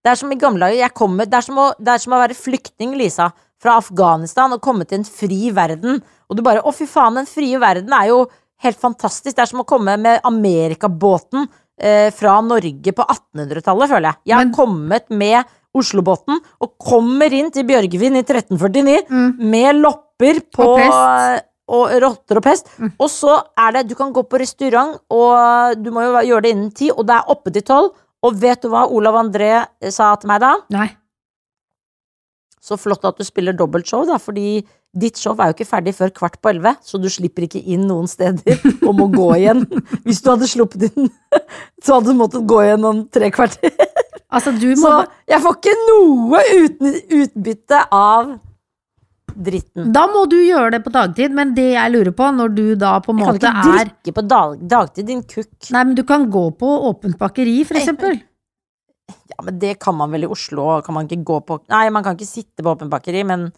Det 0.01 0.11
er 0.11 0.17
som 0.17 0.31
i 0.33 0.37
gamle 0.41 0.65
dager. 0.65 0.79
Jeg 0.81 0.93
kommer, 0.97 1.25
det, 1.29 1.37
er 1.37 1.45
som 1.45 1.57
å, 1.61 1.67
det 1.77 1.93
er 1.93 2.01
som 2.01 2.13
å 2.17 2.21
være 2.23 2.37
flyktning, 2.37 2.95
Lisa, 2.97 3.27
fra 3.61 3.75
Afghanistan 3.77 4.55
og 4.55 4.61
komme 4.65 4.87
til 4.89 5.01
en 5.01 5.05
fri 5.05 5.51
verden. 5.53 5.99
Og 6.29 6.37
du 6.37 6.41
bare 6.45 6.63
Å, 6.65 6.71
fy 6.73 6.87
faen, 6.89 7.19
den 7.19 7.29
frie 7.29 7.59
verden 7.61 7.93
er 7.93 8.07
jo 8.09 8.23
helt 8.65 8.79
fantastisk. 8.81 9.35
Det 9.37 9.43
er 9.45 9.51
som 9.51 9.61
å 9.61 9.67
komme 9.69 9.93
med 10.01 10.21
Amerikabåten 10.27 11.45
eh, 11.81 12.09
fra 12.13 12.39
Norge 12.45 12.93
på 12.97 13.05
1800-tallet, 13.05 13.89
føler 13.91 14.09
jeg. 14.09 14.19
Jeg 14.31 14.37
har 14.39 14.45
Men- 14.45 14.55
kommet 14.57 15.09
med 15.09 15.43
Oslobåten 15.77 16.41
og 16.59 16.73
kommer 16.83 17.31
inn 17.31 17.47
til 17.55 17.63
Bjørgvin 17.69 18.17
i 18.19 18.23
1349 18.25 19.39
med 19.39 19.77
lopper 19.79 20.41
på 20.51 20.65
Og 20.65 20.81
pest. 20.81 21.45
og 21.71 21.93
rotter 22.03 22.41
og 22.41 22.43
pest. 22.43 22.67
Og 22.99 23.07
så 23.09 23.37
er 23.57 23.71
det 23.77 23.85
Du 23.87 23.95
kan 23.95 24.11
gå 24.11 24.23
på 24.27 24.39
restaurant, 24.41 24.97
og 25.09 25.77
du 25.81 25.87
må 25.95 26.03
jo 26.03 26.17
gjøre 26.27 26.41
det 26.43 26.51
innen 26.51 26.71
ti, 26.75 26.89
og 26.91 27.05
det 27.07 27.15
er 27.15 27.29
oppe 27.31 27.53
til 27.55 27.61
tolv. 27.63 27.93
Og 28.25 28.37
vet 28.41 28.61
du 28.61 28.69
hva 28.69 28.85
Olav 28.89 29.17
André 29.21 29.53
sa 29.89 30.11
til 30.21 30.29
meg 30.29 30.43
da? 30.43 30.55
Nei. 30.73 30.89
Så 32.61 32.77
flott 32.77 33.05
at 33.09 33.17
du 33.17 33.25
spiller 33.25 33.55
dobbeltshow, 33.57 34.05
da, 34.05 34.19
fordi 34.21 34.61
ditt 34.91 35.17
show 35.17 35.33
er 35.39 35.49
jo 35.49 35.55
ikke 35.55 35.69
ferdig 35.69 35.93
før 35.97 36.11
kvart 36.13 36.37
på 36.43 36.51
elleve, 36.51 36.75
så 36.85 36.99
du 37.01 37.07
slipper 37.09 37.47
ikke 37.47 37.61
inn 37.63 37.87
noen 37.89 38.09
steder 38.11 38.59
og 38.87 38.93
må 38.99 39.07
gå 39.13 39.29
igjen. 39.39 39.65
Hvis 40.05 40.21
du 40.21 40.29
hadde 40.33 40.49
sluppet 40.51 40.91
inn, 40.91 41.09
så 41.83 41.97
hadde 41.97 42.11
du 42.11 42.19
måttet 42.19 42.45
gå 42.49 42.61
igjen 42.65 42.85
om 42.85 43.01
tre 43.09 43.31
kvarter. 43.33 43.73
Altså, 44.31 44.53
du 44.55 44.69
må 44.79 44.87
Så 44.87 44.93
jeg 45.31 45.43
får 45.43 45.57
ikke 45.57 45.75
noe 45.87 46.43
uten, 46.61 46.93
utbytte 47.21 47.81
av 47.91 48.35
dritten. 49.35 49.91
Da 49.95 50.05
må 50.11 50.25
du 50.29 50.37
gjøre 50.39 50.71
det 50.75 50.81
på 50.85 50.91
dagtid, 50.93 51.33
men 51.37 51.53
det 51.57 51.69
jeg 51.73 51.93
lurer 51.93 52.11
på, 52.17 52.27
når 52.35 52.55
du 52.55 52.65
da 52.75 52.95
på 53.03 53.13
en 53.13 53.21
Jeg 53.21 53.27
kan 53.27 53.35
måte 53.35 53.51
ikke 53.51 53.71
er 53.75 53.85
drikke 53.85 54.15
på 54.17 54.25
dag, 54.27 54.57
dagtid, 54.75 55.07
din 55.07 55.23
kukk. 55.23 55.71
Nei, 55.71 55.83
men 55.83 55.95
du 55.95 56.03
kan 56.07 56.27
gå 56.31 56.43
på 56.59 56.71
åpent 56.89 57.17
bakeri, 57.19 57.63
for 57.67 57.79
eksempel. 57.79 58.19
Ja, 59.31 59.41
men 59.43 59.59
det 59.59 59.77
kan 59.79 59.95
man 59.97 60.11
vel 60.13 60.23
i 60.23 60.31
Oslo, 60.31 60.81
kan 60.85 60.95
man 60.95 61.07
ikke 61.07 61.23
gå 61.27 61.39
på 61.47 61.59
Nei, 61.71 61.89
man 61.91 62.03
kan 62.05 62.15
ikke 62.15 62.27
sitte 62.29 62.63
på 62.63 62.71
åpent 62.71 62.91
bakeri, 62.91 63.23
men 63.27 63.49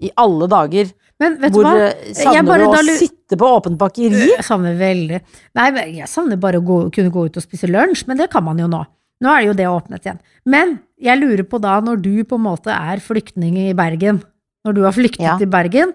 i 0.00 0.08
alle 0.16 0.46
dager 0.48 0.88
Men 1.20 1.34
vet 1.42 1.52
Hvor 1.52 1.66
du 1.66 1.68
hva? 1.68 1.88
eh, 1.90 2.12
savner 2.16 2.46
bare 2.46 2.64
du 2.64 2.70
å 2.70 2.76
da 2.78 2.94
sitte 2.96 3.36
på 3.36 3.48
åpent 3.58 3.76
bakeri? 3.80 4.22
Jeg 4.30 4.46
savner 4.46 4.78
veldig 4.78 5.18
Nei, 5.58 5.66
jeg 5.98 6.08
savner 6.08 6.38
bare 6.40 6.60
å 6.62 6.64
gå, 6.64 6.78
kunne 6.94 7.12
gå 7.12 7.26
ut 7.26 7.36
og 7.36 7.44
spise 7.44 7.68
lunsj, 7.68 8.06
men 8.08 8.16
det 8.22 8.30
kan 8.32 8.46
man 8.46 8.58
jo 8.62 8.68
nå. 8.70 8.80
Nå 9.20 9.28
er 9.34 9.42
det 9.42 9.48
jo 9.50 9.56
det 9.58 9.66
åpnet 9.68 10.06
igjen. 10.06 10.20
Men 10.48 10.78
jeg 10.96 11.20
lurer 11.20 11.44
på 11.44 11.60
da, 11.60 11.74
når 11.84 12.00
du 12.00 12.12
på 12.24 12.38
en 12.38 12.46
måte 12.46 12.72
er 12.72 13.02
flyktning 13.04 13.58
i 13.66 13.66
Bergen, 13.76 14.22
når 14.66 14.74
du 14.76 14.82
har 14.84 14.92
flyktet 14.92 15.24
Ja. 15.24 15.36
til 15.38 15.46
Bergen, 15.48 15.92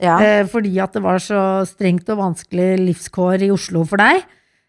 Ja. 0.00 0.18
eh, 0.18 0.44
fordi 0.44 0.78
at 0.82 0.92
det 0.92 1.02
var 1.02 1.18
så 1.18 1.64
strengt 1.66 2.08
og 2.08 2.18
vanskelig 2.18 2.78
livskår 2.80 3.42
i 3.42 3.50
Oslo 3.50 3.84
for 3.84 3.96
deg, 3.98 4.24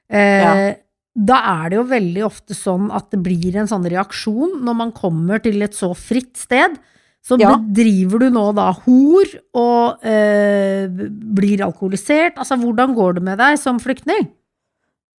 eh, 0.10 0.42
Ja. 0.42 0.76
da 1.16 1.64
er 1.66 1.70
det 1.70 1.76
jo 1.78 1.84
veldig 1.84 2.24
ofte 2.26 2.54
sånn 2.54 2.92
at 2.94 3.10
det 3.12 3.22
blir 3.24 3.56
en 3.56 3.68
sånn 3.68 3.84
reaksjon 3.90 4.62
når 4.64 4.76
man 4.76 4.92
kommer 4.92 5.42
til 5.42 5.62
et 5.62 5.72
så 5.74 5.96
fritt 5.96 6.36
sted. 6.38 6.78
Så 7.24 7.40
Ja. 7.40 7.56
bedriver 7.56 8.20
du 8.20 8.30
nå 8.32 8.54
da 8.56 8.72
hor 8.74 9.26
og 9.54 10.04
eh, 10.04 10.88
blir 10.88 11.60
alkoholisert. 11.62 12.34
Altså, 12.36 12.58
hvordan 12.58 12.96
går 12.96 13.14
det 13.16 13.24
med 13.24 13.38
deg 13.38 13.60
som 13.60 13.80
flyktning? 13.80 14.28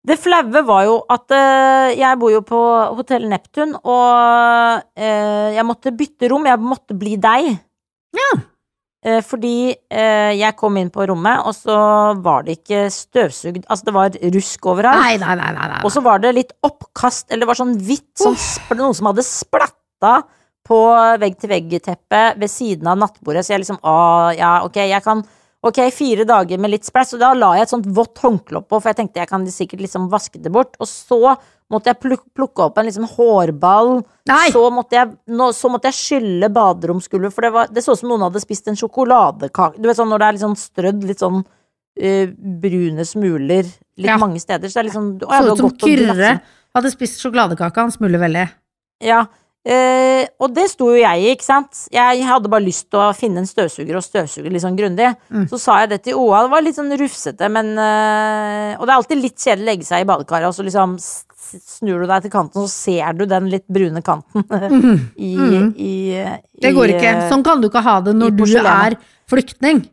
Det 0.05 0.19
flaue 0.19 0.65
var 0.67 0.83
jo 0.85 1.05
at 1.09 1.31
eh, 1.31 1.95
jeg 1.95 2.19
bor 2.19 2.33
jo 2.33 2.41
på 2.43 2.59
Hotell 2.97 3.29
Neptun, 3.29 3.77
og 3.85 4.83
eh, 4.97 5.55
jeg 5.55 5.65
måtte 5.65 5.93
bytte 5.97 6.29
rom. 6.29 6.45
Jeg 6.45 6.59
måtte 6.59 6.99
bli 6.99 7.17
deg. 7.17 7.61
Ja. 8.17 8.31
Eh, 9.03 9.19
fordi 9.27 9.73
eh, 9.73 10.33
jeg 10.39 10.55
kom 10.59 10.77
inn 10.79 10.93
på 10.95 11.07
rommet, 11.11 11.43
og 11.43 11.57
så 11.57 11.77
var 12.23 12.45
det 12.47 12.61
ikke 12.61 12.85
støvsugd 12.93 13.65
Altså, 13.67 13.89
det 13.89 13.97
var 13.97 14.19
rusk 14.37 14.69
overalt. 14.71 15.03
Nei, 15.03 15.17
nei, 15.19 15.35
nei. 15.41 15.51
nei, 15.57 15.67
nei. 15.75 15.81
Og 15.83 15.91
så 15.95 16.05
var 16.05 16.23
det 16.23 16.35
litt 16.37 16.55
oppkast, 16.63 17.31
eller 17.31 17.43
det 17.43 17.51
var 17.51 17.59
sånn 17.59 17.75
hvitt, 17.83 18.13
sånn 18.23 18.39
noen 18.79 18.95
som 18.95 19.11
hadde 19.11 19.27
splatta 19.27 20.15
på 20.63 20.79
vegg-til-vegg-teppet 21.19 22.39
ved 22.39 22.51
siden 22.51 22.91
av 22.93 23.01
nattbordet. 23.01 23.43
Så 23.43 23.57
jeg 23.57 23.65
liksom, 23.65 23.81
å, 23.83 23.97
ja, 24.39 24.61
ok, 24.67 24.85
jeg 24.87 25.05
kan 25.05 25.25
Ok, 25.63 25.77
fire 25.95 26.25
dager 26.27 26.59
med 26.59 26.73
litt 26.73 26.83
splæsj, 26.83 27.13
så 27.13 27.19
da 27.21 27.29
la 27.39 27.53
jeg 27.55 27.69
et 27.69 27.71
sånt 27.71 27.85
vått 27.95 28.19
håndkle 28.19 28.65
oppå, 28.65 28.81
for 28.81 28.91
jeg 28.91 28.97
tenkte 28.99 29.21
jeg 29.21 29.31
kan 29.31 29.45
sikkert 29.47 29.85
liksom 29.85 30.09
vaske 30.11 30.41
det 30.43 30.51
bort. 30.51 30.73
Og 30.83 30.89
så 30.91 31.37
måtte 31.73 31.91
jeg 31.93 31.99
plukke 32.37 32.67
opp 32.67 32.79
en 32.79 32.87
liksom 32.89 33.09
hårball. 33.17 33.95
Så 34.53 34.63
måtte 34.75 34.99
jeg, 34.99 35.11
nå, 35.33 35.49
så 35.57 35.71
måtte 35.73 35.91
jeg 35.91 35.99
skylle 35.99 36.51
baderomsgulvet, 36.53 37.35
for 37.35 37.47
det, 37.49 37.53
var, 37.57 37.73
det 37.73 37.83
så 37.85 37.97
ut 37.97 38.03
som 38.03 38.13
noen 38.13 38.27
hadde 38.29 38.43
spist 38.45 38.69
en 38.71 38.79
sjokoladekake. 38.79 39.81
Du 39.81 39.89
vet 39.91 39.99
sånn 39.99 40.13
når 40.13 40.23
det 40.23 40.29
er 40.29 40.37
litt 40.39 40.45
sånn 40.47 40.59
strødd, 40.61 41.05
litt 41.09 41.25
sånn 41.25 41.43
uh, 41.43 42.27
brune 42.63 43.05
smuler 43.09 43.65
litt 43.67 44.09
Ja. 44.09 44.19
mange 44.21 44.41
steder. 44.41 44.69
Så 44.69 44.79
det 44.79 44.85
er 44.85 44.91
liksom 44.91 45.13
å, 45.21 45.31
ja, 45.33 45.43
Så 45.43 45.53
ut 45.53 45.63
som 45.65 45.79
Kyrre 45.83 46.35
hadde 46.75 46.93
spist 46.95 47.21
sjokoladekake. 47.21 47.81
Han 47.89 47.93
smuler 47.93 48.23
veldig. 48.23 48.47
Ja, 49.03 49.25
eh, 49.67 50.29
og 50.41 50.55
det 50.55 50.69
sto 50.71 50.89
jo 50.93 51.01
jeg 51.01 51.25
i, 51.25 51.33
ikke 51.35 51.45
sant. 51.45 51.83
Jeg 51.93 52.23
hadde 52.25 52.49
bare 52.53 52.65
lyst 52.65 52.89
til 52.91 53.03
å 53.03 53.11
finne 53.17 53.43
en 53.43 53.49
støvsuger 53.51 53.99
og 53.99 54.05
støvsuge 54.07 54.51
litt 54.53 54.63
sånn 54.65 54.79
grundig. 54.79 55.11
Mm. 55.29 55.49
Så 55.51 55.59
sa 55.61 55.81
jeg 55.83 55.91
det 55.93 56.01
til 56.07 56.17
OA, 56.23 56.45
det 56.47 56.53
var 56.55 56.65
litt 56.65 56.79
sånn 56.79 56.95
rufsete, 56.99 57.51
men 57.53 57.75
eh, 57.77 58.79
Og 58.79 58.87
det 58.87 58.93
er 58.95 58.97
alltid 58.97 59.21
litt 59.21 59.37
kjedelig 59.37 59.67
å 59.67 59.71
legge 59.73 59.85
seg 59.91 60.05
i 60.05 60.09
badekaret, 60.09 60.49
og 60.49 60.55
så 60.57 60.65
liksom 60.67 60.97
snur 61.61 62.03
du 62.03 62.07
deg 62.11 62.25
til 62.25 62.33
kanten, 62.33 62.65
så 62.65 62.71
ser 62.71 63.13
du 63.19 63.27
den 63.29 63.49
litt 63.53 63.67
brune 63.69 64.01
kanten 64.05 64.45
i, 65.17 65.33
mm. 65.37 65.73
i, 65.77 65.95
i 66.17 66.63
Det 66.65 66.73
går 66.77 66.95
ikke. 66.97 67.11
eh, 67.17 67.29
Sånn 67.33 67.45
kan 67.47 67.61
du 67.63 67.69
ikke 67.69 67.85
ha 67.85 67.99
det 68.07 68.15
når 68.17 68.35
du 68.39 68.45
er 68.63 68.97
flyktning. 69.31 69.85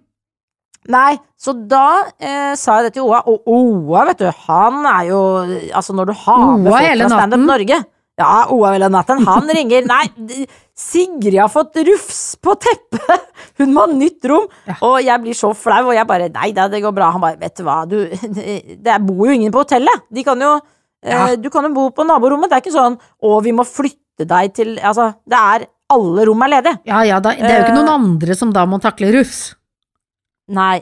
Nei, 0.90 1.18
så 1.38 1.54
da 1.70 1.86
eh, 2.18 2.54
sa 2.58 2.80
jeg 2.80 2.88
det 2.88 2.94
til 2.96 3.06
OA, 3.06 3.20
og 3.30 3.46
OA, 3.52 4.06
vet 4.10 4.24
du, 4.24 4.30
han 4.48 4.80
er 4.90 5.10
jo 5.12 5.20
Altså, 5.76 5.94
når 5.94 6.10
du 6.10 6.14
har 6.24 6.46
med 6.58 6.72
folk 6.72 6.88
fra 7.04 7.10
Stand 7.14 7.36
Up? 7.36 7.44
Norge 7.52 7.78
Ja, 8.20 8.32
OA 8.56 8.72
hele 8.74 8.90
natten. 8.92 9.22
Han 9.28 9.52
ringer. 9.60 9.86
Nei, 9.88 10.48
Sigrid 10.80 11.38
har 11.40 11.52
fått 11.52 11.78
rufs 11.88 12.24
på 12.42 12.56
teppet! 12.64 13.28
Hun 13.60 13.74
må 13.76 13.84
ha 13.86 13.92
nytt 13.92 14.24
rom! 14.32 14.48
Ja. 14.68 14.78
Og 14.88 14.98
jeg 15.04 15.24
blir 15.24 15.36
så 15.38 15.52
flau, 15.56 15.90
og 15.92 15.96
jeg 15.96 16.08
bare 16.08 16.32
Nei 16.34 16.50
da, 16.56 16.70
det 16.72 16.82
går 16.84 16.96
bra. 16.96 17.12
Han 17.16 17.24
bare 17.24 17.40
Vet 17.44 17.60
du 17.60 17.64
hva, 17.68 17.78
du 17.88 17.98
Det 18.10 18.98
bor 19.06 19.28
jo 19.28 19.36
ingen 19.36 19.54
på 19.56 19.64
hotellet! 19.66 20.08
De 20.16 20.24
kan 20.28 20.42
jo 20.42 20.56
Ja. 21.06 21.36
Du 21.40 21.50
kan 21.50 21.64
jo 21.64 21.70
bo 21.74 21.90
på 21.96 22.04
naborommet. 22.04 22.50
Det 22.52 22.58
er 22.58 22.64
ikke 22.66 22.76
sånn 22.76 22.98
Å, 23.24 23.38
vi 23.46 23.54
må 23.56 23.64
flytte 23.64 24.26
deg 24.28 24.54
til 24.54 24.74
Altså, 24.84 25.14
det 25.30 25.38
er 25.40 25.68
Alle 25.90 26.26
rom 26.28 26.42
er 26.44 26.50
ledige. 26.58 26.80
Ja, 26.86 27.00
ja, 27.08 27.20
da, 27.24 27.32
det 27.34 27.48
er 27.50 27.56
jo 27.62 27.64
ikke 27.66 27.78
Eh. 27.78 27.80
noen 27.80 27.94
andre 27.94 28.36
som 28.36 28.52
da 28.54 28.66
må 28.70 28.78
takle 28.84 29.14
rufs. 29.16 29.56
Nei. 30.50 30.82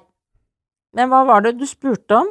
Men 0.95 1.09
hva 1.11 1.21
var 1.27 1.41
det 1.45 1.57
du 1.59 1.65
spurte 1.69 2.17
om? 2.17 2.27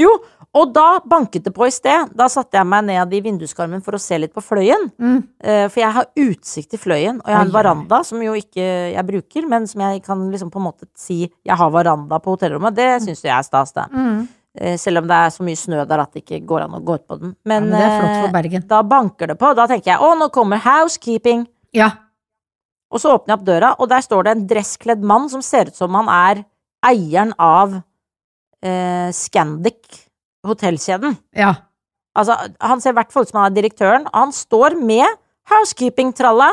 Jo, 0.00 0.10
og 0.56 0.72
da 0.74 0.98
banket 1.04 1.44
det 1.44 1.52
på 1.54 1.66
i 1.68 1.72
sted. 1.72 2.10
Da 2.16 2.26
satte 2.32 2.56
jeg 2.58 2.66
meg 2.68 2.84
ned 2.88 3.12
i 3.12 3.20
vinduskarmen 3.24 3.82
for 3.84 3.92
å 3.96 4.00
se 4.00 4.16
litt 4.20 4.32
på 4.34 4.40
Fløyen. 4.44 4.90
Mm. 5.00 5.18
Eh, 5.44 5.68
For 5.68 5.80
jeg 5.80 5.92
har 5.92 6.06
utsikt 6.16 6.70
til 6.72 6.80
Fløyen, 6.80 7.20
og 7.20 7.28
jeg 7.28 7.36
har 7.36 7.44
en 7.46 7.52
veranda 7.52 8.02
som 8.04 8.20
jo 8.24 8.32
ikke 8.36 8.92
jeg 8.94 9.06
bruker, 9.08 9.48
men 9.48 9.66
som 9.68 9.80
jeg 9.84 10.02
kan 10.04 10.30
liksom 10.32 10.50
på 10.52 10.60
en 10.60 10.66
måte 10.70 10.88
si 10.96 11.30
jeg 11.44 11.56
har 11.56 11.70
veranda 11.70 12.18
på 12.20 12.34
hotellrommet. 12.36 12.74
Det 12.74 12.90
syns 13.04 13.22
jo 13.22 13.28
jeg 13.30 13.36
er 13.38 13.42
stas, 13.48 13.72
det. 13.72 13.86
Mm. 13.92 14.28
Eh, 14.60 14.76
Selv 14.76 15.00
om 15.00 15.06
det 15.08 15.16
er 15.16 15.30
så 15.32 15.44
mye 15.46 15.56
snø 15.56 15.84
der 15.88 16.02
at 16.02 16.12
det 16.12 16.24
ikke 16.24 16.42
går 16.46 16.66
an 16.66 16.74
å 16.76 16.82
gå 16.84 16.98
ut 17.00 17.06
på 17.08 17.16
den. 17.20 17.34
Men, 17.48 17.68
Men 17.70 17.72
det 17.72 17.82
er 17.86 17.92
flott 17.98 18.10
eh, 18.16 18.22
for 18.26 18.34
Bergen. 18.36 18.66
da 18.68 18.82
banker 18.84 19.32
det 19.32 19.38
på. 19.40 19.52
Da 19.56 19.66
tenker 19.70 19.94
jeg 19.94 20.00
å, 20.04 20.12
nå 20.18 20.28
kommer 20.34 20.60
housekeeping. 20.60 21.46
Ja. 21.72 21.90
Og 22.92 23.00
så 23.00 23.14
åpner 23.14 23.32
jeg 23.32 23.40
opp 23.40 23.46
døra, 23.46 23.70
og 23.80 23.88
der 23.88 24.04
står 24.04 24.26
det 24.26 24.32
en 24.36 24.46
dresskledd 24.50 25.04
mann 25.08 25.30
som 25.32 25.40
ser 25.44 25.70
ut 25.72 25.76
som 25.78 25.94
han 25.96 26.10
er 26.12 26.42
eieren 26.84 27.32
av 27.40 27.78
eh, 28.62 29.08
Scandic 29.16 30.02
hotellkjeden. 30.44 31.16
Ja. 31.38 31.54
Altså, 32.18 32.36
han 32.60 32.82
ser 32.84 32.92
i 32.92 32.98
hvert 32.98 33.12
fall 33.14 33.24
ut 33.24 33.30
som 33.32 33.40
han 33.40 33.48
er 33.48 33.56
direktøren. 33.56 34.04
Han 34.12 34.34
står 34.36 34.76
med 34.76 35.06
housekeeping-tralla, 35.48 36.50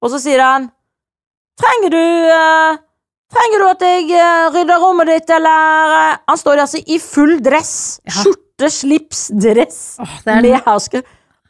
og 0.00 0.10
så 0.14 0.20
sier 0.22 0.40
han 0.40 0.70
Trenger 1.60 1.92
du 1.92 2.00
eh, 2.00 2.78
Trenger 3.32 3.62
du 3.62 3.66
at 3.70 3.82
jeg 3.86 4.10
eh, 4.14 4.46
rydder 4.54 4.82
rommet 4.82 5.08
ditt, 5.10 5.30
eller 5.32 5.94
eh?» 5.98 6.16
Han 6.28 6.38
står 6.38 6.64
altså 6.66 6.80
i 6.86 6.98
full 7.02 7.38
dress. 7.42 8.00
Ja. 8.04 8.18
Skjorte, 8.20 8.70
slips, 8.70 9.28
dress. 9.32 9.78
Oh, 10.02 10.12
det 10.26 10.34
er 10.36 10.42
Med 10.44 10.60
hauske. 10.68 11.02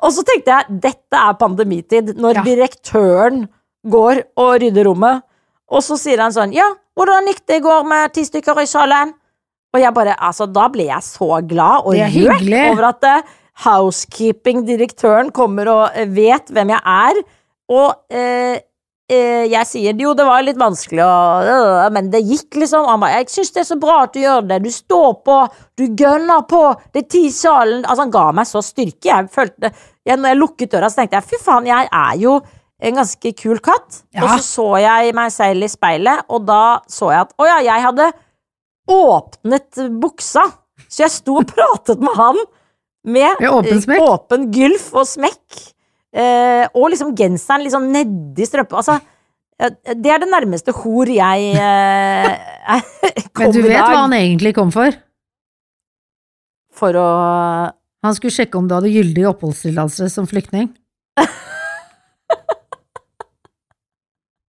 Og 0.04 0.12
så 0.12 0.24
tenkte 0.26 0.52
jeg, 0.52 0.78
dette 0.84 1.16
er 1.18 1.36
pandemitid, 1.40 2.14
når 2.20 2.40
Ja. 2.40 2.42
direktøren 2.46 3.46
går 3.88 4.22
og 4.40 4.54
rydder 4.62 4.84
rommet. 4.88 5.22
Og 5.72 5.82
så 5.82 5.96
sier 5.98 6.20
han 6.20 6.32
sånn, 6.32 6.52
ja, 6.54 6.66
hvordan 6.96 7.26
gikk 7.28 7.44
det 7.48 7.56
i 7.60 7.64
går 7.64 7.84
med 7.88 8.12
ti 8.14 8.24
stykker 8.24 8.60
i 8.62 8.66
salen? 8.68 9.14
Og 9.74 9.80
jeg 9.80 9.94
bare, 9.96 10.14
altså, 10.22 10.46
da 10.46 10.68
ble 10.70 10.84
jeg 10.86 11.02
så 11.02 11.40
glad 11.48 11.82
og 11.88 11.96
rørt 11.96 12.44
over 12.70 12.84
at 12.92 13.06
uh, 13.10 13.32
housekeeping-direktøren 13.64 15.32
kommer 15.34 15.68
og 15.72 15.96
vet 16.14 16.52
hvem 16.54 16.70
jeg 16.74 16.80
er. 16.84 17.20
Og 17.74 17.94
eh, 18.12 18.60
jeg 19.12 19.68
sier 19.68 19.98
jo, 20.00 20.14
det 20.16 20.24
var 20.24 20.40
litt 20.46 20.56
vanskelig, 20.56 21.02
og, 21.04 21.48
øh, 21.52 21.88
men 21.92 22.06
det 22.12 22.22
gikk 22.24 22.56
liksom. 22.62 22.86
Han 22.88 23.02
bare, 23.02 23.18
jeg 23.20 23.34
syns 23.34 23.52
det 23.52 23.60
er 23.60 23.68
så 23.68 23.76
bra 23.80 23.98
at 24.06 24.14
du 24.14 24.22
gjør 24.22 24.46
det. 24.48 24.62
Du 24.64 24.70
står 24.72 25.10
på, 25.26 25.38
du 25.76 25.84
gønner 25.92 26.46
på. 26.48 26.62
Det 26.94 27.02
er 27.02 27.10
ti 27.12 27.24
salen. 27.34 27.84
Altså, 27.84 28.06
han 28.06 28.14
ga 28.14 28.24
meg 28.38 28.48
så 28.48 28.62
styrke. 28.64 29.10
Jeg 29.10 29.28
følte, 29.34 29.74
jeg, 30.08 30.16
når 30.16 30.32
jeg 30.32 30.40
lukket 30.40 30.72
døra, 30.72 30.88
så 30.88 31.02
tenkte 31.02 31.20
jeg 31.20 31.28
fy 31.34 31.42
faen, 31.44 31.68
jeg 31.68 31.90
er 31.90 32.16
jo 32.22 32.38
en 32.84 32.98
ganske 33.00 33.34
kul 33.42 33.60
katt. 33.64 34.00
Ja. 34.14 34.24
Og 34.24 34.38
så 34.38 34.40
så 34.48 34.68
jeg 34.82 35.14
meg 35.16 35.32
selv 35.36 35.68
i 35.68 35.70
speilet, 35.72 36.24
og 36.32 36.48
da 36.48 36.64
så 36.90 37.12
jeg 37.12 37.26
at 37.26 37.36
å 37.36 37.48
ja, 37.48 37.60
jeg 37.68 37.86
hadde 37.90 38.10
åpnet 38.94 39.84
buksa. 40.00 40.48
Så 40.88 41.04
jeg 41.04 41.12
sto 41.12 41.38
og 41.42 41.52
pratet 41.52 42.00
med 42.02 42.16
han 42.16 42.40
med 43.04 43.44
åpen 43.50 43.80
eh, 43.84 44.00
åpen 44.00 44.48
gylf 44.54 44.88
og 44.96 45.06
smekk. 45.08 45.73
Eh, 46.14 46.64
og 46.72 46.92
liksom 46.92 47.10
genseren 47.18 47.64
liksom 47.66 47.88
nedi 47.90 48.46
strømpa. 48.46 48.78
Altså, 48.78 49.00
det 49.94 50.10
er 50.10 50.22
det 50.22 50.30
nærmeste 50.30 50.74
hor 50.74 51.10
jeg 51.10 51.50
eh, 51.58 52.30
kom 53.36 53.48
Men 53.48 53.54
du 53.54 53.60
vet 53.66 53.82
hva 53.82 54.04
han 54.04 54.16
egentlig 54.16 54.54
kom 54.56 54.70
for? 54.74 54.94
for 56.74 56.98
å 56.98 57.08
Han 58.04 58.16
skulle 58.16 58.34
sjekke 58.34 58.58
om 58.58 58.66
du 58.68 58.74
hadde 58.76 58.92
gyldig 58.92 59.28
oppholdstillatelse 59.30 60.10
som 60.12 60.26
flyktning. 60.28 60.68